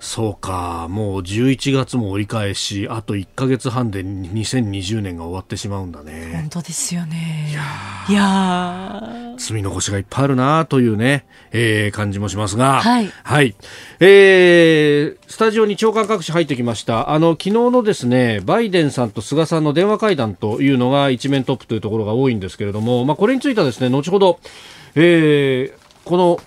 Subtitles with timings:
[0.00, 6.30] そうか、もう11月も折り返し、あと1か月半で2020年が終わってしまうんだね。
[6.34, 7.50] 本当ですよね。
[8.08, 13.12] いや積み残しがいっぱいあるなというね、えー、感じもしますが、はい。
[13.24, 13.56] はい。
[13.98, 17.10] えー、スタジオに長官各紙入ってきました。
[17.10, 24.38] あの、昨日のですね、バイデンさんと菅さんの電話会談というのが一面トップというところが多いんですけれども、まあ、これについてはですね、後ほど、
[24.94, 26.40] えー、この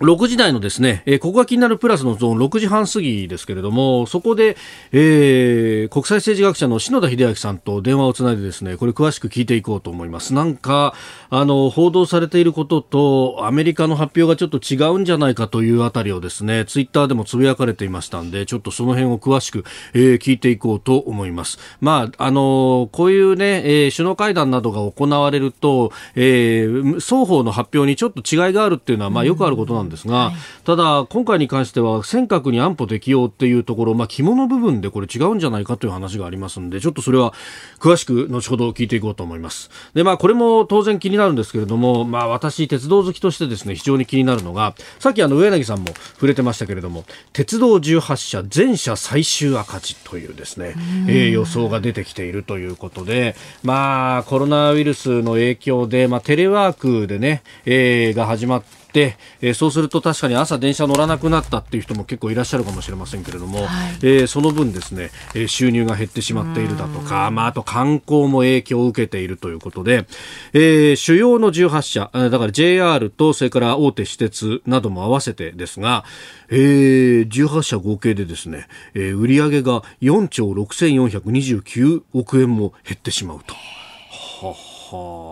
[0.00, 4.56] 6時台のですね、えー、ここが気になるプラスのゾーン6時半過ぎですけれども、そこで、
[4.90, 10.34] えー、国際政治学者の篠田秀明さんと電話をつないでですね、これ詳しく聞いていこうと思います。
[10.34, 10.94] なんか、
[11.34, 21.58] あの、報道されていることと、アメリカの発表がちょっと違うんじゃないかというあたりをですね、ツイッターでもつぶやかれていましたんで、ちょっとその辺を詳しく、えー、聞いていこうと思います。
[21.80, 37.32] まあ、あの、こういうね、えー、首脳会談などが行われると、えー、双方の発表にちょっと違いがあるっていうのは、まあ、よくあることなんですが、はい、ただ、今回に関しては尖閣に安保適用っていうところ、まあ、肝の部分でこれ違うんじゃないかという話がありますので、ちょっとそれは
[37.78, 39.70] 詳しく後ほど聞いていこうと思います。
[39.94, 50.74] で、まあ、これも当然気になるんですけれども、まあ、私、鉄道好きとしてですね、非常に気になるのが、さっきあの、上柳さんも触れてましたけれども、鉄道18社全社最終赤字というですね、
[51.08, 63.68] えー、予想が出てきているということで、まあ、コロナウイルスの影響で、まあ、テレワークでね、えー、が始まって、で、えー、そうすると確かに朝電車乗らなくなったっていう人も結構いらっしゃるかもしれませんけれども、はい、
[64.02, 70.06] えー、その分ですね、えー、収入が減ってしまっているだとか、まあ、あと観光も影響を受けているということで、
[70.52, 76.04] えー、主要の18社、だから JR とそれから大手私鉄なども合わせてですが、
[76.48, 83.54] えー、18社合計でですね、えー、売上が4兆6429億円も減ってしまうと。
[83.54, 85.31] はは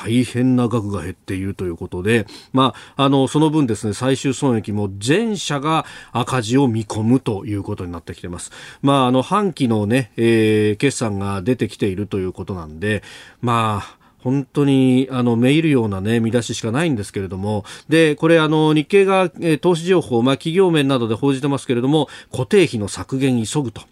[0.00, 8.52] 大変な額が減っているということで、まあ、あの、その分ですね、最終損益も全社が赤字を見込むということになってきています。
[8.80, 13.02] まあ、あの、半期のね、えー、決算が出てきているということなんで、
[13.40, 23.82] まあ、本当にあのめいるような、ね、見出ししかないんですけれどもでこれあの日経が、えー、投資情報、まあ、企業面などで報じてますけれども固定費の削減急ぐと。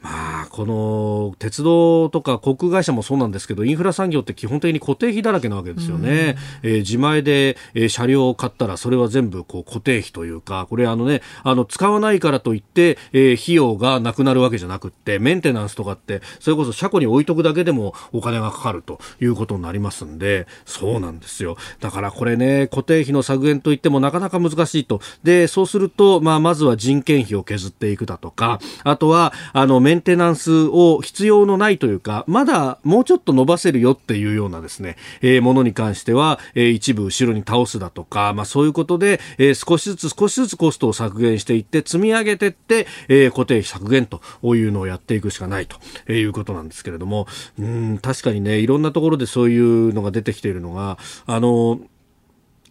[0.00, 21.56] まあ、この鉄道とか航空会社もそうなんですけどインフラ産業って基本的に固定費だらけなわけですよね、えー、自前で、えー、車両を買ったらそれは全部こう固定費というかこれあのねあの使わないからといって、えー、費用がなくなるわけじゃなくってメンテナンスとかってそれこそ車庫に置いとくだけでもお金がかかるということになりますんでそうなんですよ。
[21.80, 25.00] だからこれね固定費の削減といってもなかなか難しいと。
[25.24, 47.26] でそうすると、まあ、まずは人件費を削っていくだとかあとはあのメンテナンスを必要のないというか、まだもうちょっと伸ばせるよっていうようなですね、えー、ものに関しては、えー、一部後ろに倒すだとか、まあそういうことで、えー、少しずつ少しずつコストを削減していって、積み上げていって、えー、固定費削減というのをやっていくしかないということなんですけれども、
[47.58, 51.80] うん、確かにね、いろんなところでそういうのが出てきているのが、あの、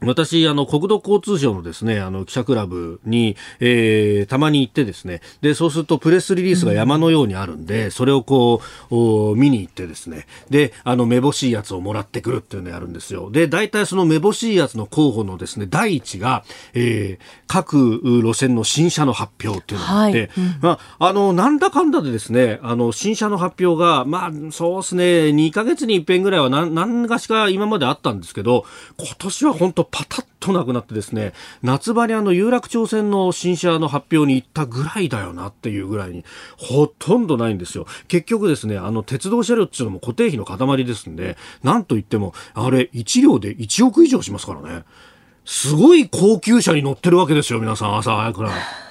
[0.02, 13.31] 私、あの、国土交通省のですね、あの、記者クラブに、えー、たまに行ってですね、で、そうするとプレスリリースが山のようにあるんで、うん、それをこう、見に行ってですね、で、あの、めぼしいやつをもらってくるっていうのをやるんですよ。
[13.31, 16.44] で、大体そのめぼしいやつの候補のですね、第一が、
[16.74, 20.30] えー、各路線の新車の発表っていうのがあって、はい。
[20.38, 28.66] うん、まあ、あの、なんだかんだでですね、あの、新車の発表が、まあ、そうですね、2ヶ月に一遍ぐらいは何、何がしか今まであったんですけど、
[28.97, 31.34] 今年は本当パタッとなくなってですね、
[31.64, 36.24] 夏場にあの有楽町線の新車の発表に行ったぐらいだよなっていうぐらいに、
[36.58, 37.86] ほとんどないんですよ。
[38.08, 44.84] 結局ですね、あの鉄道車両っていうのも固定費の塊ですんで、なんといっても、あれ1両で1億以上しますからね。
[45.45, 48.87] すごい高級車に乗ってるわけですよ、皆さん、朝早くから。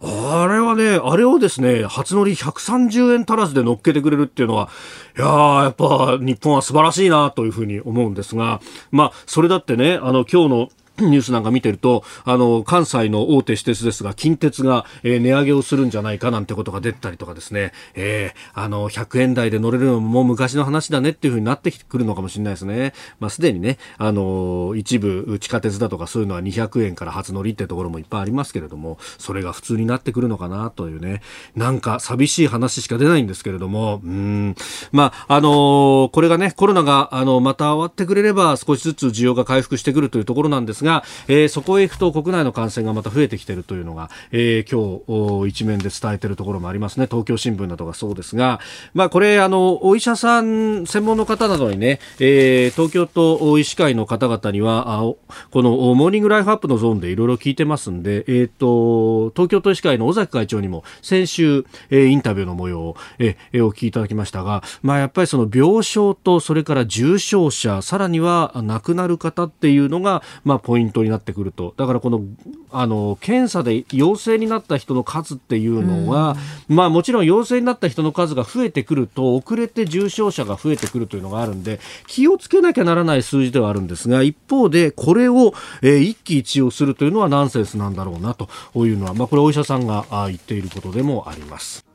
[0.00, 4.68] あれはね、あれをですね、初乗り130円足らずで乗っけてくれるっていうのは、
[5.16, 8.60] いやー、やっぱ日本は素晴らしいなというふうに思うんですが、
[8.90, 22.92] まあ、それだってね、あの、今日のニュースなんか見てると、あの、関西の大手私鉄ですが、近鉄が、えー、値上げをするんじゃないかなんてことが出たりとかですね、えー、あの、100円台で乗れるのも昔の話だねっていうふうになってくるのかもしれないですね。
[23.20, 31.22] まあ、すでにね、あの、一部、地下鉄だとかそういうのは200円から初乗りってところもいっぱいありますけれども、それが普通になってくるのかなというね、
[31.54, 34.54] なんか寂しい話しか出ないんですけれども、うん、
[34.92, 47.06] まあ、あのこれがね、コロナが、あの、また終わってくれれば少しずつ需要が回復してくるというところなんですが、が、えー、そこへ行くと国内の感染がまた増えてきているというのが、えー、今日一面で伝えているところもありますね。
[47.06, 48.60] 東京新聞などがそうですが、
[48.94, 55.02] まあ、これあのお医者さん専門の方などにね、えー、東京都医師会の方々にはあ
[55.50, 72.22] このモーニングライフアップのゾーンでいろいろ聞いてますんで、えーと、東京都医師会の尾崎会長にも先週、えー、インタビューの模様を、えー、お聞きいただきましたが、まあ、やっぱりその病床とそれから重症者さらには亡くなる方っていうのが、まあ、ポイントになってくるとだからこの
[72.70, 76.36] あの検査で陽性になった人の数っていうのは、
[76.68, 91.85] まあ、もちろん陽性になった人の数が増えてくると遅れて重症者が増えてくるというのがあるんで気をつけなきゃならない数字ではあるんですが一方でこれを、えー、一喜一憂するというのはナンセンスなんだろうなというのは、まあ、これお医者さんが言っていることでもあります。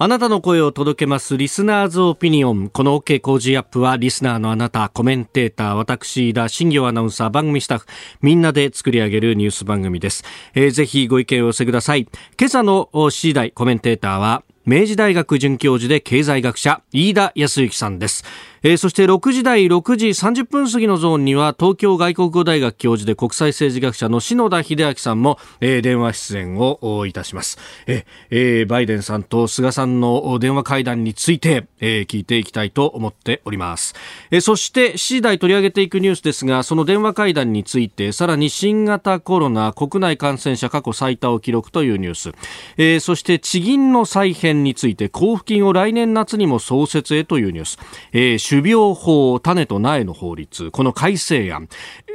[0.00, 2.68] あなたの声を届けますリスナーズオピニオン。
[2.68, 7.86] この OK 工事アップはリスナーのあなた、コメンテーター、私、田新業アナウンサー、番組スタッフ、
[8.22, 10.22] みんなで作り上げるニュース番組です。
[10.54, 12.06] えー、ぜひご意見を寄せください。
[12.38, 18.24] 今朝の C 代コメンテーターは、明治大学准教授で経済学者、飯田康之さんです。
[18.62, 33.94] えー、そして6時台6時30分過ぎのゾーンには東京外国語大学教授で国際政治学者の篠田秀明さんも、えー、電話出演をいたします、えー、バイデンさんと菅さんの電話会談について、えー、聞いていきたいと思っております、
[34.30, 42.32] えー、そして7時台取り上げていくニュースですがその電話会談についてさらに新型コロナ国内感染者過去最多を記録というニュース、
[42.76, 47.78] えー、そして地銀の再編について交付金を来年夏にも創設へというニュース、
[48.12, 51.68] えー種苗法種と苗の法律この改正案、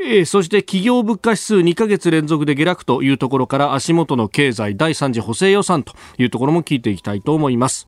[0.06, 7.88] えー、そして企業物価指数2ヶ月連続で下落というところから足元の経済第3次補正予算というところも聞いていきたいと思います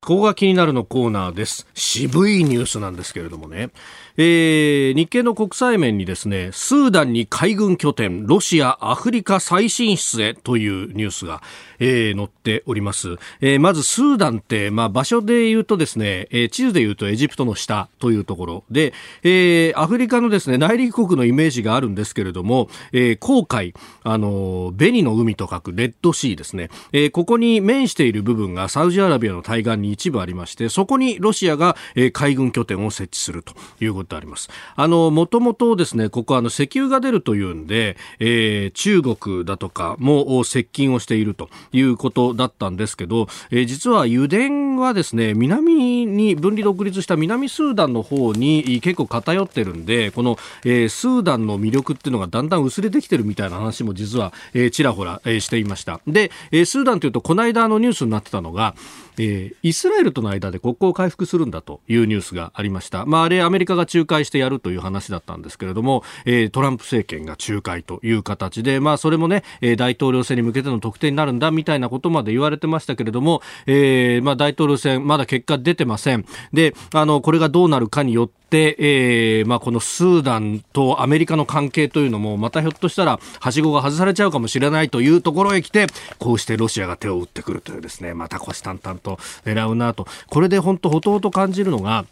[0.00, 1.66] ここが気になるのコーナーです。
[1.74, 3.70] 渋いニュースなんですけれどもね。
[4.16, 11.42] えー、日経の国際面にですね、スーダンに海軍拠点、ロシア、アフリカ再進出へというニュースが、
[11.78, 13.16] えー、載っております。
[13.40, 18.92] えー、まずスーダンって、まあ場所で言うとですね、えー、地図で言うとエジプトの下というところで、
[19.22, 34.48] えー、アフリカのですね、内陸国のイメージがあるんですけれども、えー、航海、あの、紅の海と書くレッドシーですね、えー、ここに面している部分がサウジアラビアの対岸に一部ありまして、そこにロシアが、えー、海軍拠点を設置するということであります。
[34.76, 44.36] あの、もともとですね、ここあの石油が出るというんで、えー、中国だとかも接近をしているということだったんですけど、えー、実は油田
[44.80, 56.00] はですね、南に分離独立した南スーダンの方に結構偏ってるんで、この、えー、スーダンの魅力っていうのがだんだん薄れてきてるみたいな話も実は、えー、ちらほら、えー、していました。
[56.06, 58.74] で、えー、スーダンというと、この間のニュースになってたのが、
[59.18, 63.04] えー、イスラエルとの間で国交を回復するんだというニュースがありました。
[63.06, 76.24] まあ、あれアメリカが仲介してやるという話だったんですけれども、えー、トランプ政権が仲介という形で、まあ、それもね、えー、大統領選に向けての得点になるんだみたいなことまで言われてましたけれども、えー、まあ、大統領選まだ結果出てません。
[76.52, 85.86] で、あの、これがどうなるかによっ、えー、まあ、このスーダンとアメリカの関係というのも、またひょっとしたら、はしごが外されちゃうかもしれないというところへ来て、
[86.18, 90.06] こうしてロシアが手を打ってくるというですね、また虎視眈々と狙うなと。
[90.28, 92.06] これで本当、ほとほと感じるのが、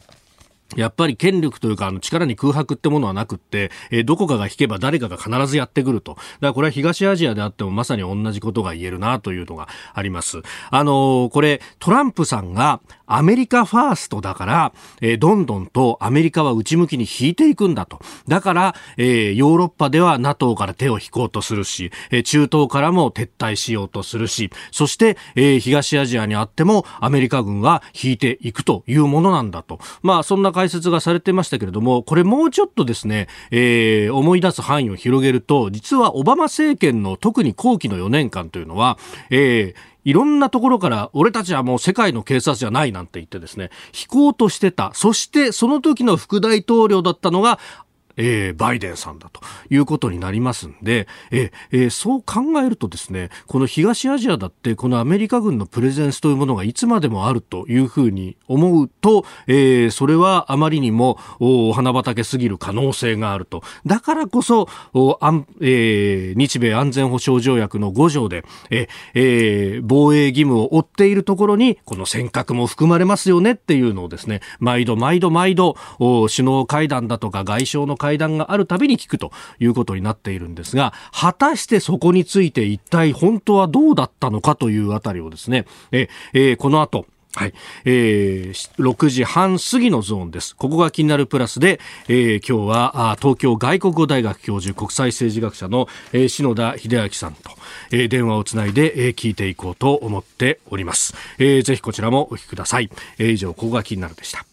[0.74, 6.14] やっぱり権力というか、あの力に空白ってものはなくって、えー、どこかが引けば誰かが必ずやってくると。
[6.14, 10.42] だからこれは東アジアであってもまさに同じことが言えるなというのがあります。
[10.70, 18.00] あのー、これ、トランプさんがアメリカファーストだから、えー、どんどんとアメリカは内向きに引いていくんだと。
[18.28, 29.78] だから、えー、ヨーロッパでは NATO から手を引こうとするし、えー、中東からも撤退しようとするし、そして、えー、東アジアにあってもアメリカ軍は引いていくというものなんだと。
[30.02, 38.98] まあ、そんな解説がされてましたけれども、これもうちょっとですね、えー、思い出す範囲を広げると、実はオバマ政権の特に後期の4年間というのは、
[39.30, 44.92] えー、いろんなところから俺たちはもう世界の警察じゃないなんて言ってですね、引こうとしてた。
[44.94, 47.58] そしてその時の副大統領だったのが
[48.16, 63.62] えー、バイデンさんだということになりますんで、えー、そう考えるとですね、この東アジアだってこのアメリカ軍のプレゼンスというものがいつまでもあるというふうに思うと、えー、それはあまりにもお花畑すぎる可能性があると。
[63.84, 87.54] だからこそ、おあんえー、日米安全保障条約の5条で、ええー、防衛義務を負っているところに、この尖閣も含まれますよねっていうのをですね、毎度毎度毎度、お首脳会談だとか外相の会談があるたびに聞くということになっているんですが、果たしてそこについて一体本当はどうだったのかというあたりをですね、ええー、この後、はい。
[87.84, 90.56] えー、6時半過ぎのゾーンです。
[90.56, 97.50] ここが気になるプラスで、えー、今日はあ東京外国語大学教授、国際政治学者の、えー、篠田秀明さんと、
[97.92, 101.12] えー、電話をつないで、えー、聞いていこうと思っております。
[101.38, 102.88] えー、ぜひこちらもお聞きください。
[103.18, 104.46] えー、以上、ここが気になるでした。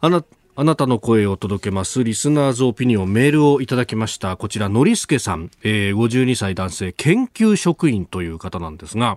[0.00, 0.24] あな
[0.60, 2.04] あなたの声を届けます。
[2.04, 4.36] リスナーズオピニオンメールをいただきました。
[4.36, 9.16] こちら、のりすけさん、えー、52歳男性、研究職員という方なんですが、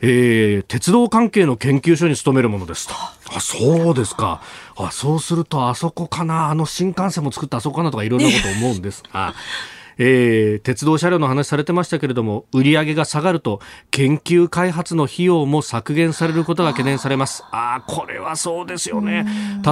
[0.00, 2.94] えー、鉄道関係の研究所に勤めるものですと。
[2.94, 4.40] あ、そうですか。
[4.76, 9.34] あ、そうすると、あそこかな、あの新幹線も作ったあそこかなとかいろんなこと思うんですが、
[9.98, 13.60] えー、鉄道車両の話されてましたけれども売り上げが下がると
[13.90, 17.44] 研究開発の費用も削減されることが懸念されます。
[17.50, 19.26] ああこれはそうですよね。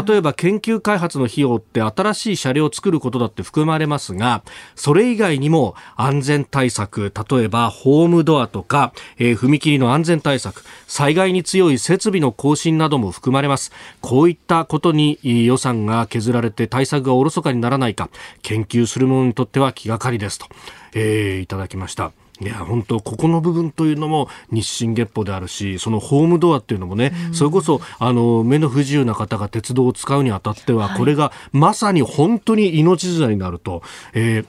[0.06, 4.42] 例えば研究開発の費用って新しい車両を作ることだって含まれますが
[4.74, 13.72] それ以外にも安全対策例えばホームドアとか、えー、踏切の安全対策災害に強い設備の更新なども含まれます。
[14.00, 18.10] こういったことに予算が削られて対策がおろそかにならないか
[18.42, 20.46] 研究する者にとっては気がかりりですと、
[20.94, 22.12] えー、いただきました。
[22.40, 33.82] いや本当ここの部分というのも日進月歩であるしそのホームドアっていうのもね、うん、それこそあの目の不自由な方が鉄道を使うにあたっては、これがまさに本当に命綱になると、
[34.14, 34.46] えー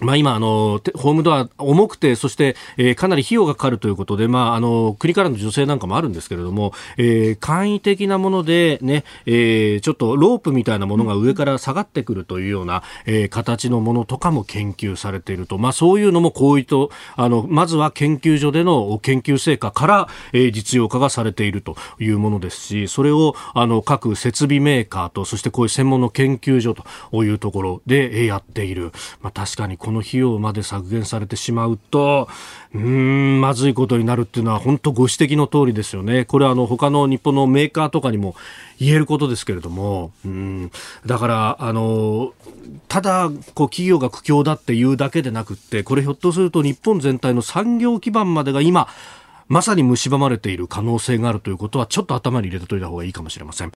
[0.00, 15.56] まあ、今あの、ホームドア重くて、そして、えー、かなり費用がかかるということで、まあ、あの、国からの助成なんかもあるんですけれども、えー、簡易的なもので、ね、えー、ちょっとロープみたいなものが上から下がってくるというような、えー、形のものとかも研究されていると。
[15.56, 16.76] まあ、そういうのもこういった、
[17.16, 28.92] あの、まずは研究所での研究成果から、えー、実用化がされているというものですし、それを、あの、各設備メーカーと、そしてこういう専門の研究所というところで、えー、やっている。
[29.22, 32.28] まあ、確かにこの費用まで削減されてしまうと、
[32.74, 36.24] うん、まずいことになるっていうのは本当ご指摘の通りですよね。
[36.24, 38.34] これはあの他の日本のメーカーとかにも
[38.80, 40.72] 言えることですけれども、うん、
[41.06, 42.34] だからあの
[42.88, 48.88] ただこう企業が苦境だっていうだけでなくって、これひょっとすると日本全体の産業基盤までが今
[49.46, 53.70] まさに蝕まれている可能性があるということはちょっと頭に入れておいた方がいいかもしれません。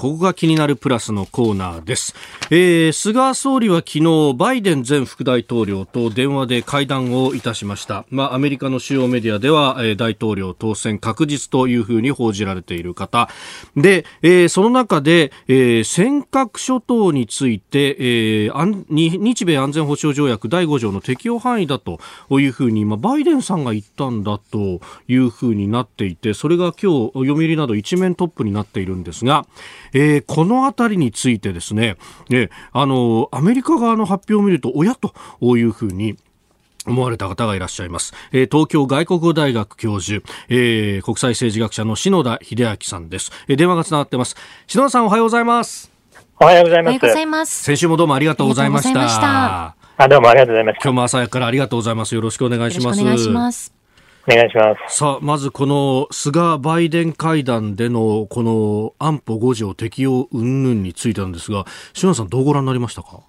[0.00, 2.14] ここが気になるプラスのコーナーです。
[2.48, 8.06] えー、菅総理は昨日、バイデン前副大統領と電話で会談をいたしました。
[8.08, 13.28] まあ、アメリカの主要メディアでは、えー、大統領当選確実というふうに報じられている方。
[13.76, 29.44] で、えー、その中で、えー、尖閣諸島について、えー、日米安全保障条約第5条の適用範囲だというふうに、まあ、バイデンさんが言ったんだというふうになっていて、それが今日、読売など一面トップになっているんですが、
[29.92, 31.96] えー、このあたりについてですね、
[32.28, 36.16] ね、あの、アメリカ側の発表を見ると、親というふうに、
[36.86, 38.14] 思われた方がいらっしゃいます。
[38.32, 43.30] えー、東京外国語大学教授、えー、国際政治学者の篠田秀明さんです。
[43.48, 44.34] えー、電話がつながってます。
[44.66, 45.90] 篠田さんおはようございます。
[46.40, 46.88] おはようございます。
[46.88, 47.62] おはようございます。
[47.62, 49.74] 先週もどうもありがとうございました。
[49.98, 50.82] あ、どうもありがとうございました。
[50.82, 52.14] 今日も朝からありがとうございます。
[52.14, 53.02] よろしくお願いします。
[53.02, 53.79] お願いします。
[54.28, 54.96] お願いします。
[54.98, 63.20] さあ、まずこの菅・バイデン会談でのこの安保5条適用云々についてなんですが、篠田さん、どうご覧になりましたか？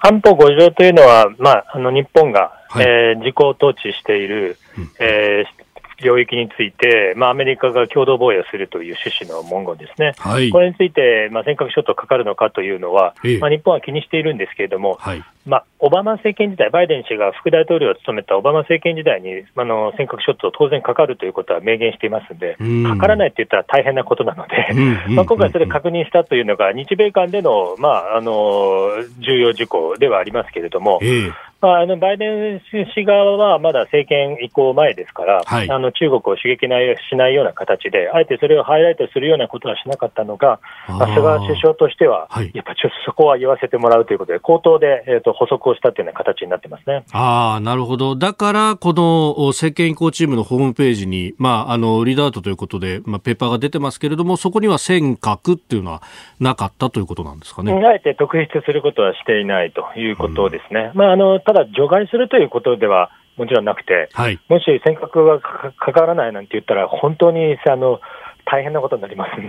[0.00, 5.61] 安保5条というのは、まあ、あの日本が、はい、えー、自公統治している、うん、えー
[6.02, 22.56] 領域について、まあ、アメリカが共同防衛をするという趣旨の文言ですね、はい、これについて、まあ、尖閣諸島かかるのかというのは、ええ、まあ、日本は気にしているんですけれども、はい、まあ、オバマ政権時代、バイデン氏が副大統領を務めたオバマ政権時代にあの尖閣諸島、当然かかるということは明言していますので、
[22.88, 24.68] かからないって言ったら大変なことなので、
[25.10, 31.30] まあ、今回それ確認したというのが、日米間での,、まあ、あの重要事項ではありますけれども、え
[31.62, 32.60] まあ、あのバイデン
[32.92, 47.04] 氏側はまだ政権移行前ですから、はい、あの中国を刺激ないしないような形で、あえてそれをハイライトするようなことはしなかったのが、菅首相としては、はい、やっぱちょっとそこは言わせてもらうということで、口頭で、えーと、補足をしたというような形になってますね。
[47.12, 48.16] ああ、なるほど。
[48.16, 56.02] だから、この政権移行チームのホームページに、まあ、あの、リーダートということで、まあ、ペーパーが出てますけれども、そこには尖閣っていうのは
[56.40, 57.72] なかったということなんですかね。
[57.72, 60.90] あえて特筆することはしていないということですね。
[60.94, 68.00] うん、まあ、あの、ただ除外するということでは、もちろんなくて、はい、もし尖閣がかからないなんて言ったら、本当にあの
[68.44, 69.48] 大変なことになりますん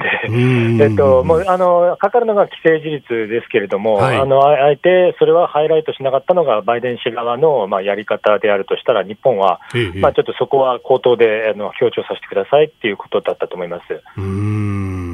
[0.77, 14.01] で、えっと、もうあのかかるのが既成事実ですけれども、はい、あのあえてそれはハイライトしなかったのがバイデン氏側の、まあ、やり方であるとしたら、日本は、ええ、まあ、ちょっとそこは口頭であの強調させてくださいっていうことだったと思います。
[14.17, 15.12] うん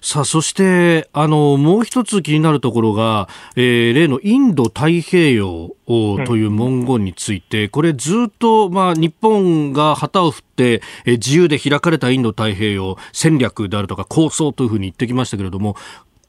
[0.00, 15.76] さあ、そしてあのもう一つ気になるところが、えー、例のインド太平洋という文言について、うん、これずっと、まあ、日本が旗を振って、え自由で開かれたインド太平洋戦略であるとか構想というふうに言ってきましたけれども、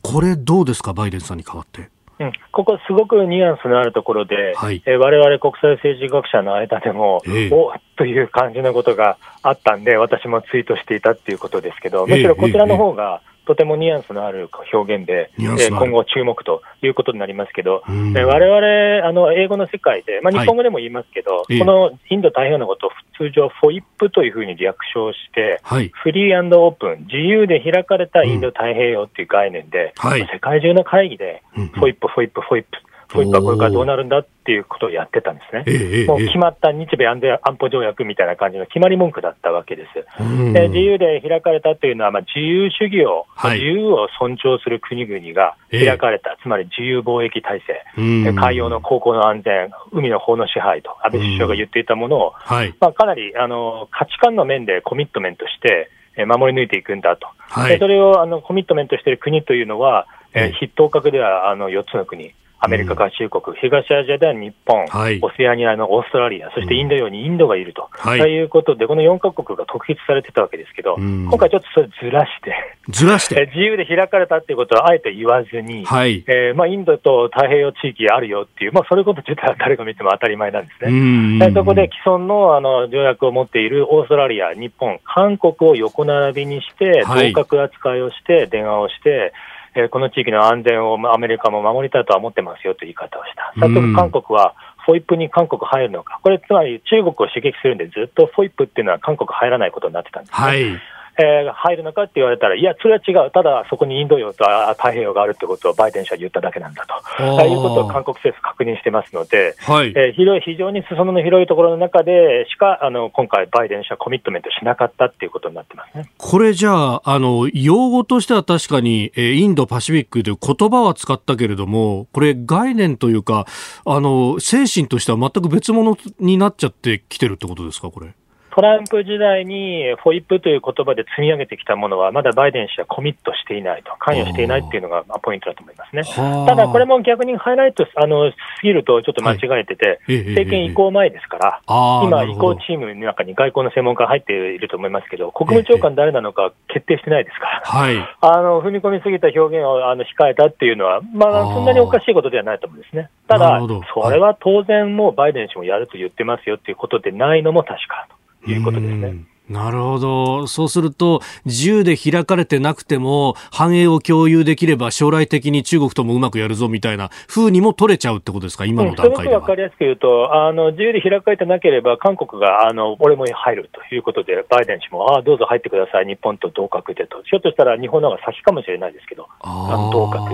[0.02, 1.90] これどうですか、バイデンさんに代わって。
[2.20, 17.82] うん、ここ、すごくニュアンスのあるところで、はい、えー、我々国際政治学者の間でも、えー、おという感じのことがあったんで、私もツイートしていたっていうことですけど、むしろこちらの方が、とてもニュアンスのある表現で、えー、今後注目ということになりますけど、
[18.26, 40.54] われわれ、あの、英語の世界で、まあ、日本語でも言いますけど、はい、このインド太平洋のことを通常、 FOIP というふうに略称して、はい、 free open、自由で開かれたインド太平洋という概念で、うんはい、世界中の会議で、フォイップ、フォイップ、フォイップそういったこれからどうなるんだっていうことをやってたんですね、えもう決まった日米安全安保条約みたいな感じの決まり文句だったわけです。
[40.54, 47.62] で自由で開かれたというのは、まあ、自由主義を、はい、自由を尊重する国々が開かれた、つまり自由貿易体
[47.96, 55.90] 制、海洋の航行の安全、海の法の支配と安倍首相が言っていたものを、はい、まあ、かなりあの価値観の面でコミットメントして、
[56.26, 72.56] 守り抜いていくんだと、はい、それをあのコミットメントしている国というのは、えー、筆頭格ではあの4つの国、アメリカ合衆国、うん、東アジアでは日本、はい、オセアニアのオーストラリア、そしてインド洋にインドがいると、はい、ということで、この4カ国が特筆されてたわけですけど、うん、今回ちょっとそれずらして、
[72.90, 73.46] ずらして。
[73.54, 76.24] 自由で開かれたっていうことはあえて言わずに、はい。
[76.28, 81.52] えーまあ、インドと太平洋地域あるよっていう、まあ、それこそ実は誰が見ても当たり前なんですね。
[81.54, 89.34] そこで既存のあの条約を持っているオーストラリア、日本、韓国を横並びにして、同格扱いをして、電話をして、
[89.78, 93.54] えー、この地域の安全をアメリカも守りたいとは思ってますよという言い方をした。
[93.60, 100.82] 早速韓国は、フォイップに韓国入るのか、これ、つまり中国を刺激するんで、ずっとフォイップっていうのは韓国入らないことになってたんです、ね、はい
[101.20, 104.46] えー、入るのかって言われたら、いや、それは違う、ただそこにインド洋と
[104.76, 106.86] 太平洋があるってことをバイデン氏は言っただけなんだ
[107.18, 109.88] と、いうことを韓国政府確認してますので、はい。
[109.96, 116.10] えー、広い非常に裾野の広いところの中でしか、あの今回、バイデン氏はコミットメントしなかったっていうことになってますね。
[116.18, 123.46] これじゃあ、あの用語としては確かに、えー、インドパシフィックという言葉は使ったけれども、これ、概念というか、
[123.86, 128.14] あの精神としては全く別物になっちゃってきてるってことですか、これ？
[128.58, 136.02] トランプ時代にフォイップという言葉で積み上げてきたものは、まだバイデン氏はコミットしていないと、関与していないっていうのがポイントだと思いますね。
[136.48, 153.12] ただ、これも逆にハイライトあのすぎるとちょっと間違えてて、はい、政権移行前ですから、今、移行チームの中に外交の専門家が入っていると思いますけど、国務長官誰なのか決定してないですから、はい、あの踏み込みすぎた表現をあの控えたっていうのは、まあ、そんなにおかしいことではないと思うんですね。
[153.28, 153.62] ただ、
[153.94, 158.18] それは当然もうバイデン氏もやると言ってますよっていうことでないのも確かと。
[158.46, 159.38] いうことですね。
[159.50, 160.48] なるほど。
[160.48, 169.36] そうすると、自由で開かれてなくても、繁栄を共有できれば、将来的に中国ともうまくやるぞみたいな風にも取れちゃうってことですか、今の段階では。
[169.36, 180.30] わ、うん、かりやすく言うと、あの自由で開かれてなければ、韓国があの俺も入るということで、バイデン氏も、ああ、どうぞ入ってください、日本と同格でと、ひょっとしたら日本の方が先かもしれないですけど、あの同格。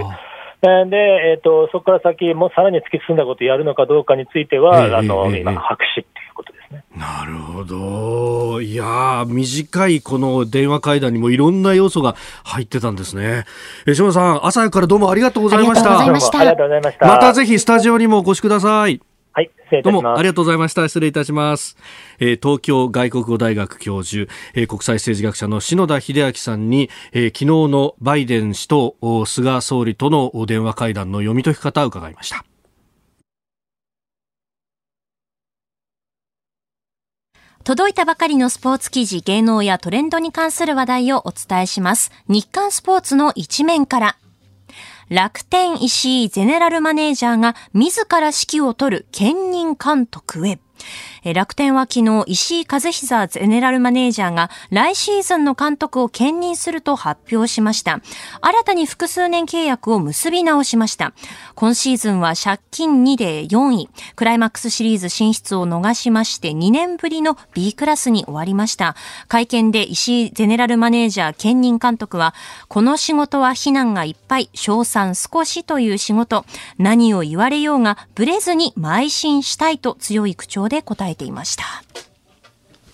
[0.63, 6.22] で、えーと、そこから先、もさらに突き進んだことをやるのかどうかについては、えー、あの、えー、今、白紙って
[6.73, 6.83] ね。
[6.95, 8.61] なるほど。
[8.61, 13.45] いや短いこの電話会談にもいろんな要素が入ってたんですね。
[13.85, 15.99] え島田さん、朝早くからどうもありがとうございました。
[15.99, 17.07] ありがとうございました。
[17.07, 18.99] またぜひスタジオにもお越しください。
[19.35, 20.03] はい、失礼いたします。
[20.03, 20.87] どうもありがとうございました。
[20.87, 21.75] 失礼いたします。
[22.19, 32.45] えー、東京外国語大学教授、えー、国際政治学者の篠田秀明さんに、えー、昨日のバイデン氏と菅総理との電話会談の読み解き方を伺いました。
[37.63, 42.11] 届いたばかりのスポーツ記事、芸能やトレンドに関する話題をお伝えします。
[42.27, 44.17] 日刊スポーツの一面から。
[45.07, 50.59] 楽天石井ゼネラルマネージャーが自ら指揮を取る兼任監督へ。
[51.31, 58.01] 楽天は昨日、石井和久ゼネラルマネージャーが来シーズンの監督を兼任すると発表しました。
[58.41, 61.13] 新たに複数年契約を結び直しました。
[61.55, 68.97] 今シーズンは借金2で4位、クライマックスシリーズ進出を逃しまして2年ぶりの B クラスに終わりました。
[69.29, 72.33] 会見で石井ゼネラルマネージャー兼任監督は、
[72.67, 76.43] この仕事は非難がいっぱい、賞賛少しという仕事、
[76.77, 81.63] 何を言われようがブレずに邁進したいと強い口調で答えていました。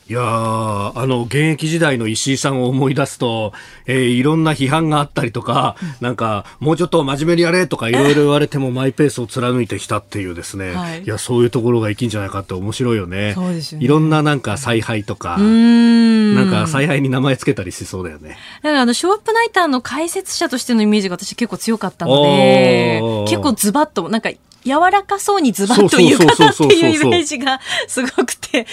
[0.09, 3.53] いやあの、現役時代の石井さんを思い出すと、
[3.85, 13.33] えー、いろんな批判があったりとか、なんか、もうちょっと真面目にやれとかいろいろ言われてもマイペースを貫いてきたっていうですね、はい、いや、そういうところが生きんじゃないかって面白いよね。
[13.35, 13.85] そうですよね。
[13.85, 18.37] いろんななんか采配とか、んなんか采配に名前つけたりしそうだよね。
[18.61, 24.31] だからあの、ショーアップナイターの解説者としてのイメージが私結構強かったので、結構ズバッと、なんか
[24.65, 28.61] 柔らかそうにズバッと言うかっていうイメージがすごくて。
[28.61, 28.65] い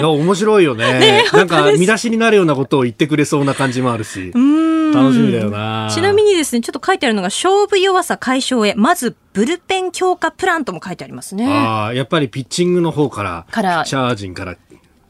[0.00, 0.92] や、面白いよね。
[0.98, 4.32] ねなんか、見出しになるようなことを言ってくれそうな感じもあるし。
[4.32, 5.90] 楽しみだよな。
[5.92, 11.46] ちなみにですね、ちょっと書いてあるのが、勝負弱さ解消へ、まず、ブルペン強化プランとも書いてありますね。
[11.46, 14.56] ああ、やっぱりピッチングの方から、から、チャージンから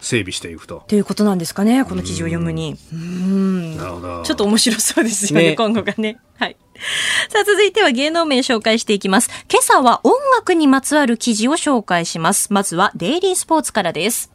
[0.00, 0.84] 整備していくと。
[0.88, 2.76] ということなんですかね、この記事を読むに。
[2.92, 3.76] うん。
[3.76, 4.22] なるほど。
[4.22, 6.18] ちょっと面白そうですよね、ね今後がね。
[6.38, 6.56] はい。
[7.30, 9.30] さあ、続いては芸能名紹介していきます。
[9.50, 12.52] 今朝は音楽にまつわる記事を紹介します。
[12.52, 14.30] まずはデイリースポーツからです。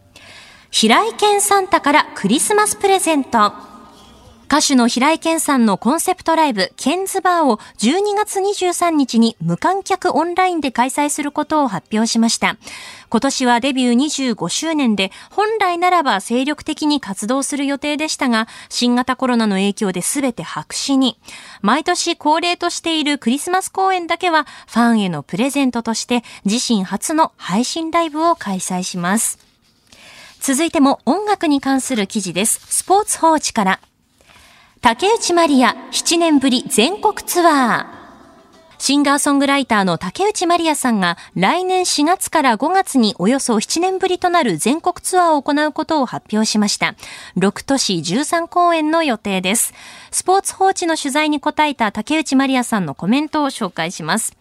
[0.71, 3.70] 平井堅サンタからクリスマスプレゼント。
[4.51, 12.57] 歌手の平井堅さんのコンセプトライブ、ケンズバーを12月23日に無観客オンラインで開催することを発表しました。
[13.09, 21.17] 今年はデビュー25周年で、本来ならば精力的に活動する予定でしたが、新型コロナの影響で全て白紙に。
[21.61, 29.39] 毎年恒例としているクリスマス公演だけは、ファンへのプレゼントとして、自身初の配信ライブを開催します。
[30.41, 32.59] 続いても音楽に関する記事です。
[32.67, 33.79] スポーツ報知から。
[34.81, 38.01] 竹内まりや7年ぶり全国ツアー。
[38.79, 46.95] シンガーソングライターの竹内まりやさんが来年4月から5月におよそ7年ぶりとなる全国ツアーを行うことを発表しました。
[47.37, 49.75] 6都市13公演の予定です。
[50.09, 54.35] スポーツ報知の取材に答えた竹内まりやさんのコメントを紹介します。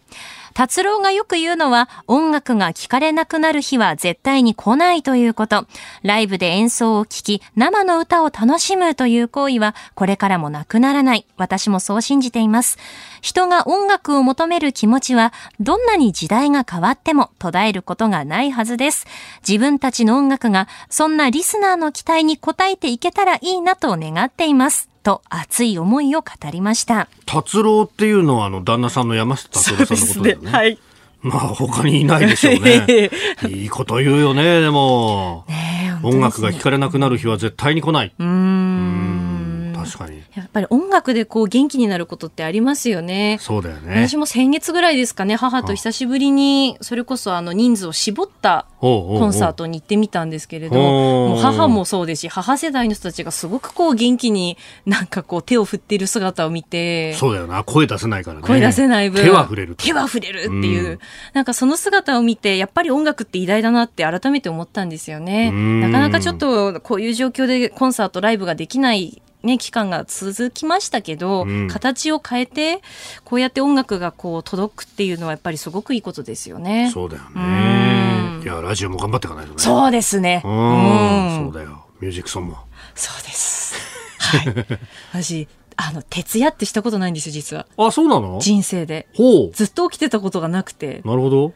[0.53, 5.65] 達郎がよく言うのは、音楽が聴かれなくなる日は絶対に来ないということ。
[6.03, 11.25] ライブで演奏を聴き、生の歌を楽しむという行為は、これからもなくならない。
[11.37, 12.77] 私もそう信じています。
[13.21, 19.07] 人が音楽を求める気持ちは、どんなに時代が変わっても途絶えることがないはずです。
[19.47, 24.90] 自分たちの音楽が、そんなリスナーの期待に応えていけたらいいなと願っています。
[25.03, 27.07] と熱い思いを語りました。
[27.25, 30.45] 達郎っていうのはあの旦那さんの山下達郎さんのことだよね。
[30.45, 30.79] ねはい。
[31.21, 33.09] まあ他にいないでしょうね。
[33.49, 35.45] いいこと言うよね、でも。
[35.47, 38.13] ね、音楽が聴かれなくなる日は絶対に来ない。
[38.17, 43.37] うん確かにやっぱり音楽でこう元気になることってありますよね。
[43.41, 44.07] そうだよね。
[44.07, 51.41] 私も先月ぐらいですかね母と久しぶりにそれこそあの人数を絞ったコンサートに行ってみたんですけれどもう。
[51.41, 57.63] 母もそうですし母世代の人たちがすごくこう元気になんかこう手を振っている姿を見てそうだよな。
[57.63, 58.47] 声出せないからね。
[58.47, 60.99] 声出せない分手は触れる手は触れるっていう、うん、
[61.33, 65.51] なんかその姿を見てやっぱり音楽って偉大だなって改めて思ったんですよね。
[65.51, 72.81] なかなかちょっとこういう状況でコンサートライブができないね、期間が続きましたけど、うん、形を変えて
[73.25, 76.91] こうやって音楽がこう届くっていうのはやっぱりすごくいいことですよね。
[76.93, 78.41] そうだよね。
[78.43, 79.57] いやラジオも頑張っていかないとね。
[79.59, 80.41] そうですね。
[80.45, 81.85] うん、そうだよ。
[81.99, 82.57] ミュージックソンも。
[82.95, 83.75] そうです。
[84.19, 84.65] はい。
[85.23, 87.65] 私あの徹夜ってしたことないんですよ実は。
[87.77, 88.39] あそうなの？
[88.39, 89.07] 人生で。
[89.15, 89.51] ほう。
[89.51, 91.01] ずっと起きてたことがなくて。
[91.03, 91.53] なるほど。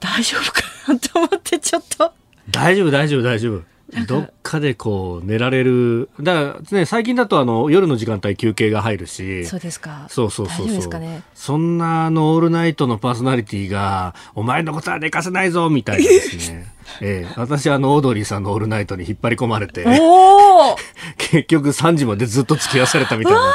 [0.00, 2.12] 大丈夫かなと思ってちょっと。
[2.50, 3.73] 大丈夫大丈夫大丈夫。
[4.06, 6.10] どっかでこう寝られる。
[6.20, 9.46] だからね最近だとあの夜の時間帯休憩が入るし。
[9.46, 10.06] そうですか。
[10.08, 16.72] そうそうそうそう、ね、そんなあのオールナイトのパーソナリティがお前のことは寝かせないぞみたいなですね。
[17.00, 19.84] ええ、私あのオードリーさんの「オールナイト」に引っ張り込まれて
[21.16, 23.40] 結局3時までずっと付き合わされたみたいな。
[23.40, 23.46] こ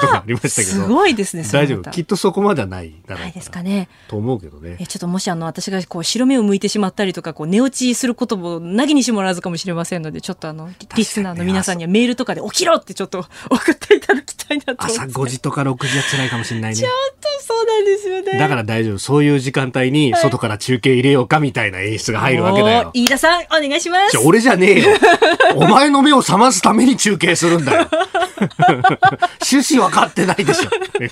[0.00, 0.84] とがありましたけど。
[0.84, 1.90] すごいですね大丈夫。
[1.90, 3.88] きっとそこまではないないですかね。
[4.08, 4.76] と思うけどね。
[4.80, 18.38] えちょっともしあの私がこう白目を向いてしまったりとかこう寝落ちすることもなぎにしもらわずかもしれませんのでちょっとあのリスナーの皆さんにはメールとかで起きろってちょっと送っていただきたいなと朝5時とか6時は辛いかもしれないねちょっとそうなんですよね。
[18.38, 18.98] だから大丈夫。
[18.98, 22.90] そういう時間帯に外から中継入れようかみたいな演出が入るわけだよ。
[22.94, 24.18] 飯田さんお願いします。
[24.18, 24.90] 俺じゃねえよ。
[25.56, 27.88] お前の目を覚ますために中継するんだよ
[29.40, 31.06] 趣旨分かってないでしょ は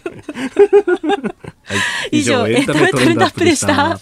[2.12, 4.00] い、以上エンタメトレンドアップでした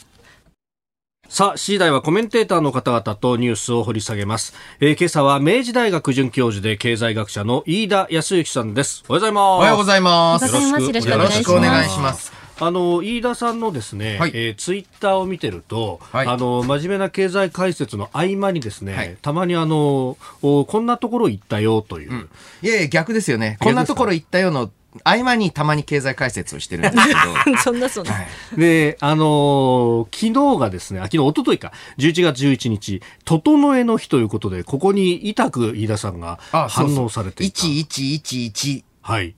[1.29, 4.55] さあ、次第はコメンテーターの方々とニュースを掘り下げます。
[4.81, 9.05] えー、今朝は明治大学准教授で経済学者の飯田康之さんです。
[9.07, 9.45] おはようございます。
[9.45, 10.47] おはようございます。
[10.47, 12.38] よろしくお願いします。
[12.61, 22.31] あの飯田さんのですね、はい、えー、ツイッターを見てると、はい、あの真面目な経済解説の合間にですね、はい、たまにあのこんなところ行ったよという、うん、
[22.63, 23.59] いやいや逆ですよね。
[23.61, 24.71] こんなところ行ったよの
[25.05, 27.59] 合間にたまに経済解説をしてるんですけど。
[27.63, 28.13] そんなそんな。
[28.13, 37.61] はい、で、あのー、昨日がですね、昨日、一昨日か、11月11日、整えの日ということで、ここに痛く飯田さんが反応されていた。
[37.61, 38.83] そうそう1111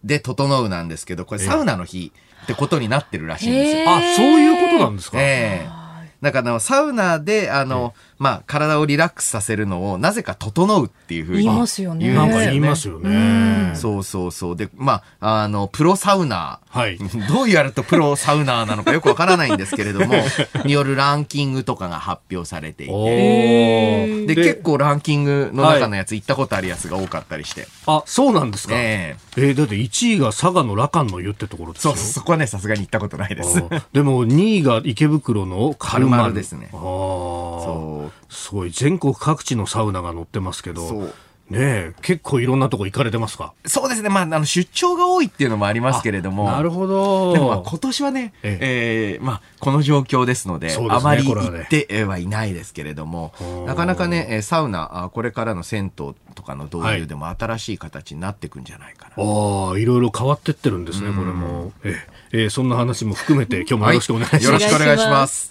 [0.02, 2.12] で整うなんですけど、これサウナの日
[2.52, 3.84] ってことになってるらしいんですよ。
[3.90, 5.18] あ、そういうことなんですか？
[5.20, 5.80] ええー
[6.20, 12.12] だからサウナであの、まあ、体をリラックスさせるのをなぜか整うっていうふうに言いますよね。
[12.12, 13.72] なんか言いますよね。
[13.74, 14.56] そうそうそう。
[14.56, 16.78] で、まあ、あの、プロサウナー。
[16.78, 16.98] はい。
[17.32, 20.14] どうやるとプロサウナーなのかよくわからないんですけれども、
[20.66, 24.26] によるランキングとかが発表されていて。
[24.26, 27.68] で、結構ランキングの中のやつ行ったことあるやつが多かったりして。
[27.86, 28.74] あ、そうなんですか。
[28.76, 33.64] えー、えー、だって1位が佐賀の羅漢の湯ってところですよそう、そこはね、さすがに行ったことないです。
[33.94, 36.68] でも2位が池袋のカルマルですね。
[36.74, 36.78] ああ。
[36.78, 38.09] そう。
[38.28, 38.70] すごい。
[38.70, 41.12] 全国各地のサウナが載ってますけど。
[41.50, 43.54] ね結構いろんなとこ行かれてますか？
[43.66, 44.08] そうですね。
[44.08, 46.44] まあ、あの、出張が多いっていうのもありますけれども。
[46.44, 47.32] なるほど。
[47.32, 59.20] でも、まあ、今年はね、えええー、まあ、この状況ですので、でね、あまり行ってはいないですけれども、ね、なかなかね、サウナ、これからの銭湯とかの導入でも新しい形になっていくんじゃないかな。
[59.20, 61.72] はい、ああ、いろいろ変わってってるんですね、これも。
[61.82, 64.46] えええー、そんな話も含めて、今日もよろしくお願いします。
[64.46, 65.50] はい、よろしくお願いします。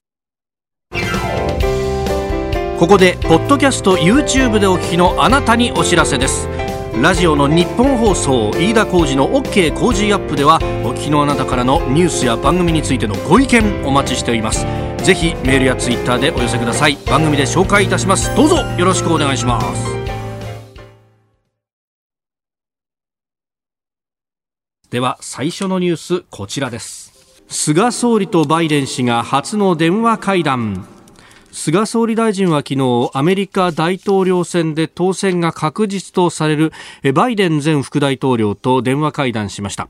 [2.79, 6.47] ここでポッドキャスト YouTube でお聞きのあなたにお知らせです。
[7.01, 14.65] ラジオの日本放送飯田浩司の OK 工事アップではお聞きのあなたからのニュースや番組についてのご意見お待ちしております。
[15.03, 16.95] ぜひメールやツイッターでお寄せください。
[17.05, 18.33] 番組で紹介いたします。
[18.33, 19.85] どうぞよろしくお願いします。
[24.89, 27.11] では最初のニュースこちらです。
[27.49, 30.87] 菅総理とバイデン氏が初の電話会談。
[31.51, 36.71] 菅総理大臣は昨日アメリカ大統領選で当選が確実とされる
[37.13, 39.89] バイデン前副大統領と電話会談しました。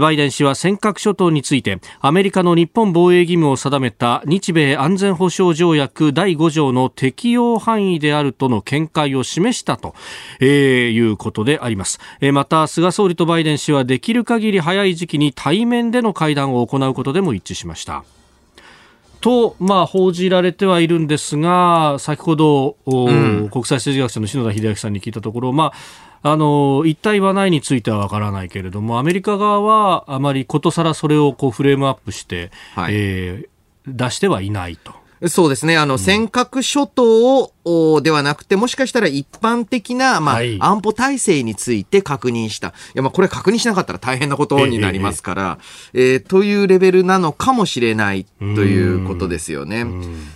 [0.00, 9.94] バイデン氏は尖閣諸島についてアメリカの日本防衛義務を定めた日米安全保障条約第5条の適用範囲であるとの見解を示したと、
[10.40, 11.98] えー、いうことであります。
[12.32, 18.04] また菅総理とバイデン氏はできる限り早い時期に対面での会談を行うことでも一致しました。
[19.20, 25.72] と、まあ、報じられてはいるんですが、先ほど、うん、国際政治学者の篠田秀明さんに聞いたところ、ま
[26.22, 34.97] あ、あの一体はないについてはわからないけれども、アメリカ側はあまりことさらそれをこうフレームアップして、はい、えー、出してはいないと。
[35.26, 35.76] そうですね。
[35.76, 42.68] あの、うん、尖閣諸島を、ではなくて、もしかしたら一般的な、まあ、はい、安保体制について確認した。
[42.68, 45.58] いや、まあ、これ確認しなかったら大変なことになりますから、
[45.92, 49.86] えー、えー、というレベルなのかもしれないということですよね。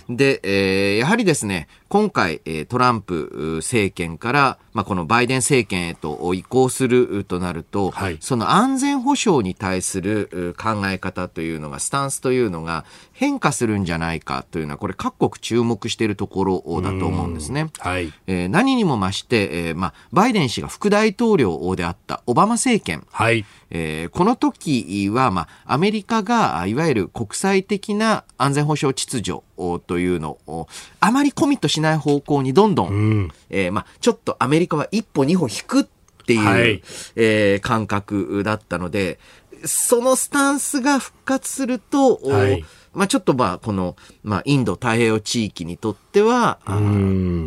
[0.09, 17.69] で、えー、やはりですね、今回、トランプ政権から、まあ、このバイデン政権へと移行するとなると、はい、その安全保障に対する考え方というのが、スタンスというのが変化するんじゃないかというのは、これ各国注目しているところだと思うんですね。
[17.79, 29.41] はい、えー、何にも増して、えーまあ、バイデン氏が副大統領であったオバマ政権、はいえー、この時は、まあ、アメリカがいわゆる国際的な安全保障秩序
[29.87, 30.67] というのを
[30.99, 35.85] あまりコミットしない方向にどんどん、うん、えー、まあ、ちょっとアメリカは一歩二歩引くっ
[36.25, 36.83] ていう、はい、
[37.15, 39.19] えー、感覚だったので
[39.65, 46.59] そのスタンスが復活すると、はいまあ、ちょっとまあ、この、まあ、インド太平洋地域にとっては、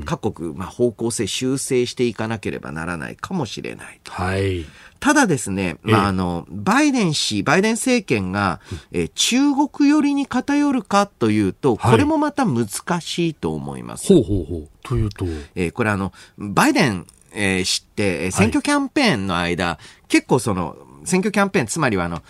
[0.05, 4.01] 各国、まあ、方向性修正していかなければならないかもしれない。
[4.09, 4.67] はい。
[5.07, 8.59] ただですね、まあ、あの、バイデン氏、バイデン政権が、
[8.91, 9.39] えー、中
[9.69, 12.67] 国寄りに偏るかというと、これもまた難
[13.01, 14.13] しいと思います。
[14.13, 14.69] ほうほうほう。
[14.83, 15.25] というと。
[15.55, 22.25] えー、これあの、バイデン、えー、知って、選挙キャンペーンの間、はい、結構その、選挙キャンペーン、つまりはあの、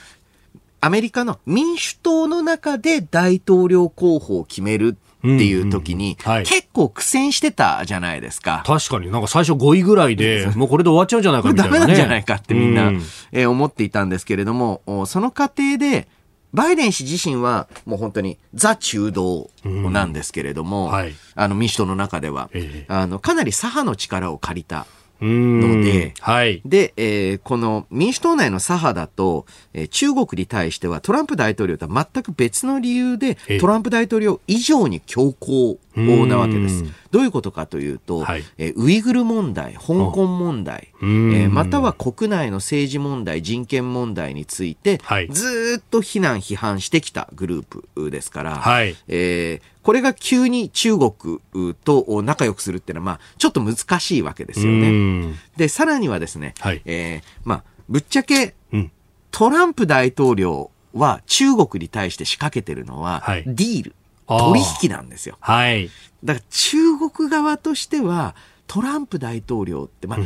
[0.82, 4.98] アメリカの民主党の中で大統領候補を決める
[5.34, 8.62] っていう時に、うんうんはい、結構苦戦してたじゃないですか。
[8.66, 9.10] 確かに。
[9.10, 11.78] なんか最初5位ぐらいで、もうこれで終わっちゃうんじゃないかみたいな、ね。
[11.80, 16.08] ダメなんじゃないかってみんな、うん、えー、思っていたんですけれども、その過程で、
[16.54, 20.92] バイデン氏自身はもう本当にザ中道なんですけれども、うん。
[20.92, 24.86] はい、あの民主党の中では、ええ、あのかなり左派の力を借りた
[25.20, 35.78] ので、はい、で、えー、この民主党内の左派だと、えー、中国に対してはトランプ大統領とは全く別の理由で、トランプ大統領以上に強硬
[36.26, 36.84] なわけです。
[37.16, 39.80] どういうことかというと、はい、えー、ウイグル問題、香
[40.12, 51.40] 港問題、えー、または国内の政治問題、人権問題について、はい、ずっと非難、批判してきたグループですから、はい、えー、これが急に中国
[51.84, 55.32] と仲良くするっていうのは、まあ、ちょっと難しいわけですよね。
[55.56, 58.92] で、さらにはですね、はい、えー、まあ、ぶっちゃけ、うん、
[59.30, 63.94] トランプ大統領は中国に対して仕掛けてるのは、はい、ディール。
[64.26, 65.36] 取引なんですよ。
[65.40, 65.90] はい。
[66.24, 66.76] だから中
[67.10, 68.34] 国側としては、
[68.66, 70.18] トランプ大統領って、まあ、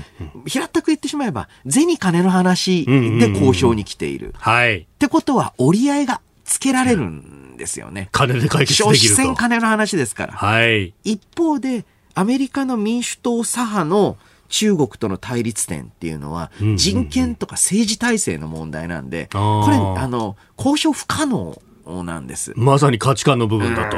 [0.46, 4.34] 平たく言ってしまえば、銭金の話で交渉に来ている。
[4.38, 4.78] はい。
[4.78, 8.08] ってことは、折り合いがつけられるんですよね。
[8.12, 9.34] 金で解決できると。
[9.34, 10.32] 金の話ですから。
[10.32, 10.94] はい。
[11.04, 11.84] 一方で、
[12.14, 14.16] アメリカの民主党左派の
[14.48, 21.60] 中国との対立点っていうのは、人権とか政治体制の問題なんで、これ、あの、交渉不可能
[22.05, 22.53] なんです。
[22.57, 23.96] まさに価値観の部分だと。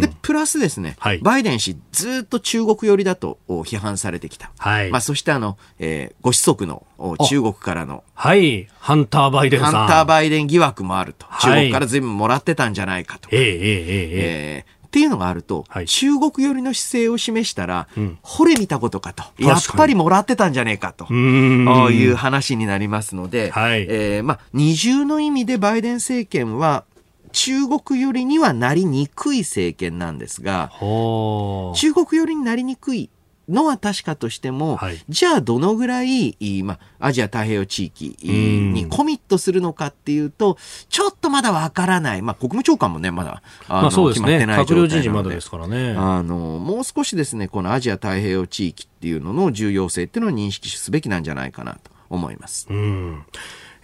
[0.00, 4.50] で、プラスですね、はい、バイデン氏、ずっと中国寄りだと批判されてきた。
[4.58, 4.90] はい。
[4.90, 6.86] まあ、そしてあの、えー、ご子息の
[7.28, 8.04] 中国からの。
[8.14, 8.68] はい。
[8.78, 9.72] ハンター・バイデンさん。
[9.72, 11.26] ハンター・バイデン疑惑もあると。
[11.40, 13.28] 中国から随分もらってたんじゃないかと。
[13.32, 19.22] ええええええっていうのがあると、はい、中国寄りの姿勢を示したら、うん、惚れ見たことかと。
[19.36, 21.12] やっぱりもらってたんじゃねえかと。
[21.12, 26.84] いう話になりますので、はい、えー、まあ、二重の意味でバイデン政権は、
[27.32, 33.10] 中国寄りにはなりにくい政権なんですが、中国寄りになりにくい
[33.48, 42.22] のは確かとしても、はい、じゃあどのぐらい、まあ、アジア太平洋地域にコミットするのかっていうと、ちょっとまだわからない。
[42.22, 45.34] まあ、国務長官もね、まだ、あの、まあ、決まってない状態なので。
[45.34, 45.94] ですからね。
[45.96, 52.66] あの、もう少しですね、このアジア太平洋地域っていうのの重要性っていうのを認識すべきなんじゃないかなと思います。
[52.68, 53.24] うん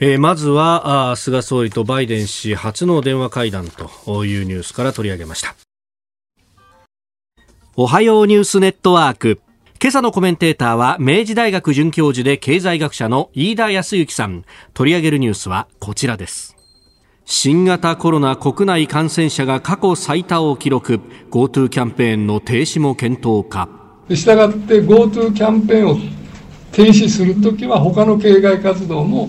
[0.01, 5.55] えー、まずはあ菅総理とバイデン氏初の電話会談というニュースから取り上げました。
[7.77, 9.41] おはようニュースネットワーク。
[9.81, 14.45] 今朝のコメンテーターは明治大学准教授で経済学者の飯田康之さん。
[14.73, 16.57] 取り上げるニュースはこちらです。
[17.25, 21.01] 新型コロナ国内感染者が過去最多を記録。
[21.31, 23.69] GoTo キャンペーンの停止も検討か。
[24.11, 25.97] したがって GoTo キャンペーンを
[26.73, 29.29] 停止するときは他の経済活動も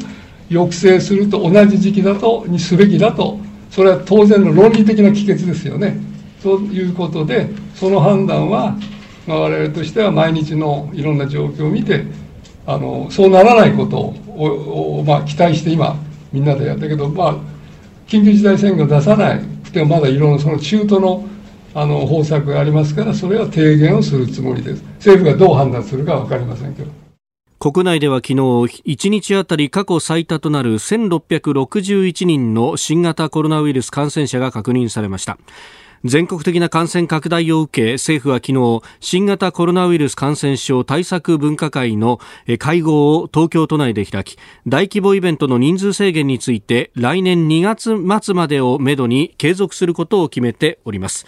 [0.50, 3.40] 抑制すると同じ時期だとにすべきだと、
[3.72, 5.98] それは当然の論理的な帰結ですよね。
[6.42, 8.78] ということで、その判断は、
[9.28, 12.06] まあ、我々としては毎日のいろんな状況を見て、
[12.68, 15.96] あのそうならないことを、まあ、期待して今、
[16.32, 17.36] みんなでやったけど、まあ、
[18.08, 21.26] 緊急事態宣言を出さない、でもまだいろんなその中途の
[21.74, 24.84] あの方策がありますから、それは提言をするつもりです。
[25.00, 27.05] 政府がどう判断するか分かりませんけど。
[27.66, 35.40] 国内では昨日1日あたり過去最多となる1661人の新型コロナウイルス感染者が確認されました。
[36.04, 42.20] 全国的な感染拡大を受け政府は昨日新型コロナウイルス感染症対策分科会の
[42.60, 51.26] 会合を東京都内で開き大規模イベントの人数制限について来年2月末までをめどに継続することを決めております。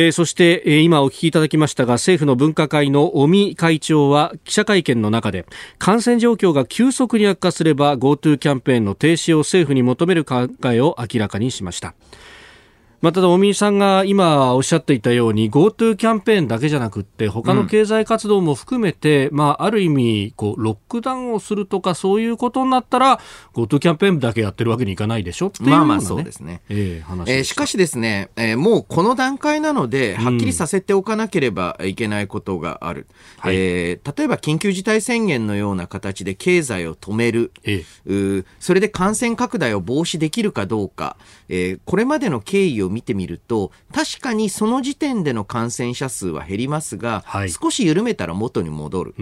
[0.00, 5.44] えー、そして、えー、今お聞きいただきましたが政府の分科会の尾身会長は記者会見の中で
[5.78, 11.96] 感染状況が急速に悪化すれば GoTo キャンペーンの停止を政府に求める考えを明らかにしました。
[13.00, 23.20] まあ、ただ、尾身さんが今おっしゃっていたように GoTo キャンペーンだけじゃなくって他の経済活動も含めて、うん、まあ、ある意味こうロックダウンをするとかそういうことになったら
[23.54, 33.06] GoTo キャンペーンだけやってるわけにいかないでしょっていう、ね、まあまあそうですね、えー、話えー、しかしですね、えー、もうこの段階なのではっきりさせておかなければいけないことがある、
[33.44, 41.16] うん、えー、例えば緊急事態宣言のような形で経済を止める、えー、それで感染拡大を防止できるかどうか、
[41.48, 49.14] えー、これまでの経緯を見てみると、確かにその時点での感染者数は減りますが、はい、少し緩めたら元に戻る。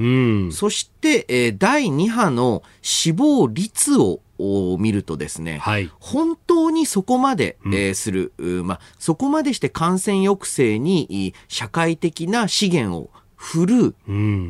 [0.52, 13.94] そして、えー、第2波の死亡率をを見るとですね、はい、本当にそこまで、えー、する、まあ、そこまでして感染抑制に社会的な資源を振る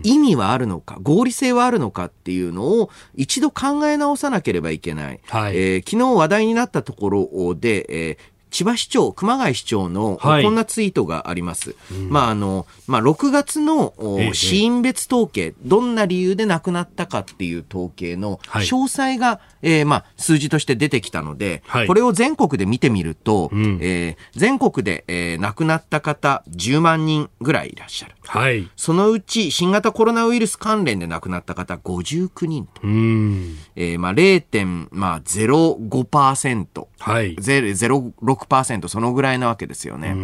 [0.05, 5.20] 意味はあるのか、合理性はあるのかっていうのを一度考え直さなければいけない。
[5.26, 11.74] はい、えー、昨日話題になったところで、えー千葉市長、熊谷市長の、こんなツイートがあります。
[12.09, 13.94] まあ、あの、まあ、6月の、
[14.32, 28.14] 死因別統計、どんな理由で亡くなったかっていう統計の詳細が、えー、まあ、数字として出てきたので、はい、これを全国で見てみると、うん、えー、全国で、えー、亡くなった方10万人ぐらいいらっしゃる。
[28.22, 28.70] はい。
[28.76, 32.82] そのうち新型コロナウイルス関連で亡くなった方59人と。
[32.85, 33.56] うん。
[33.74, 36.87] えー、まあ、0.05%。
[36.98, 37.35] はい。
[37.37, 38.36] 0.06%
[38.88, 40.14] そのぐらいなわけですよね。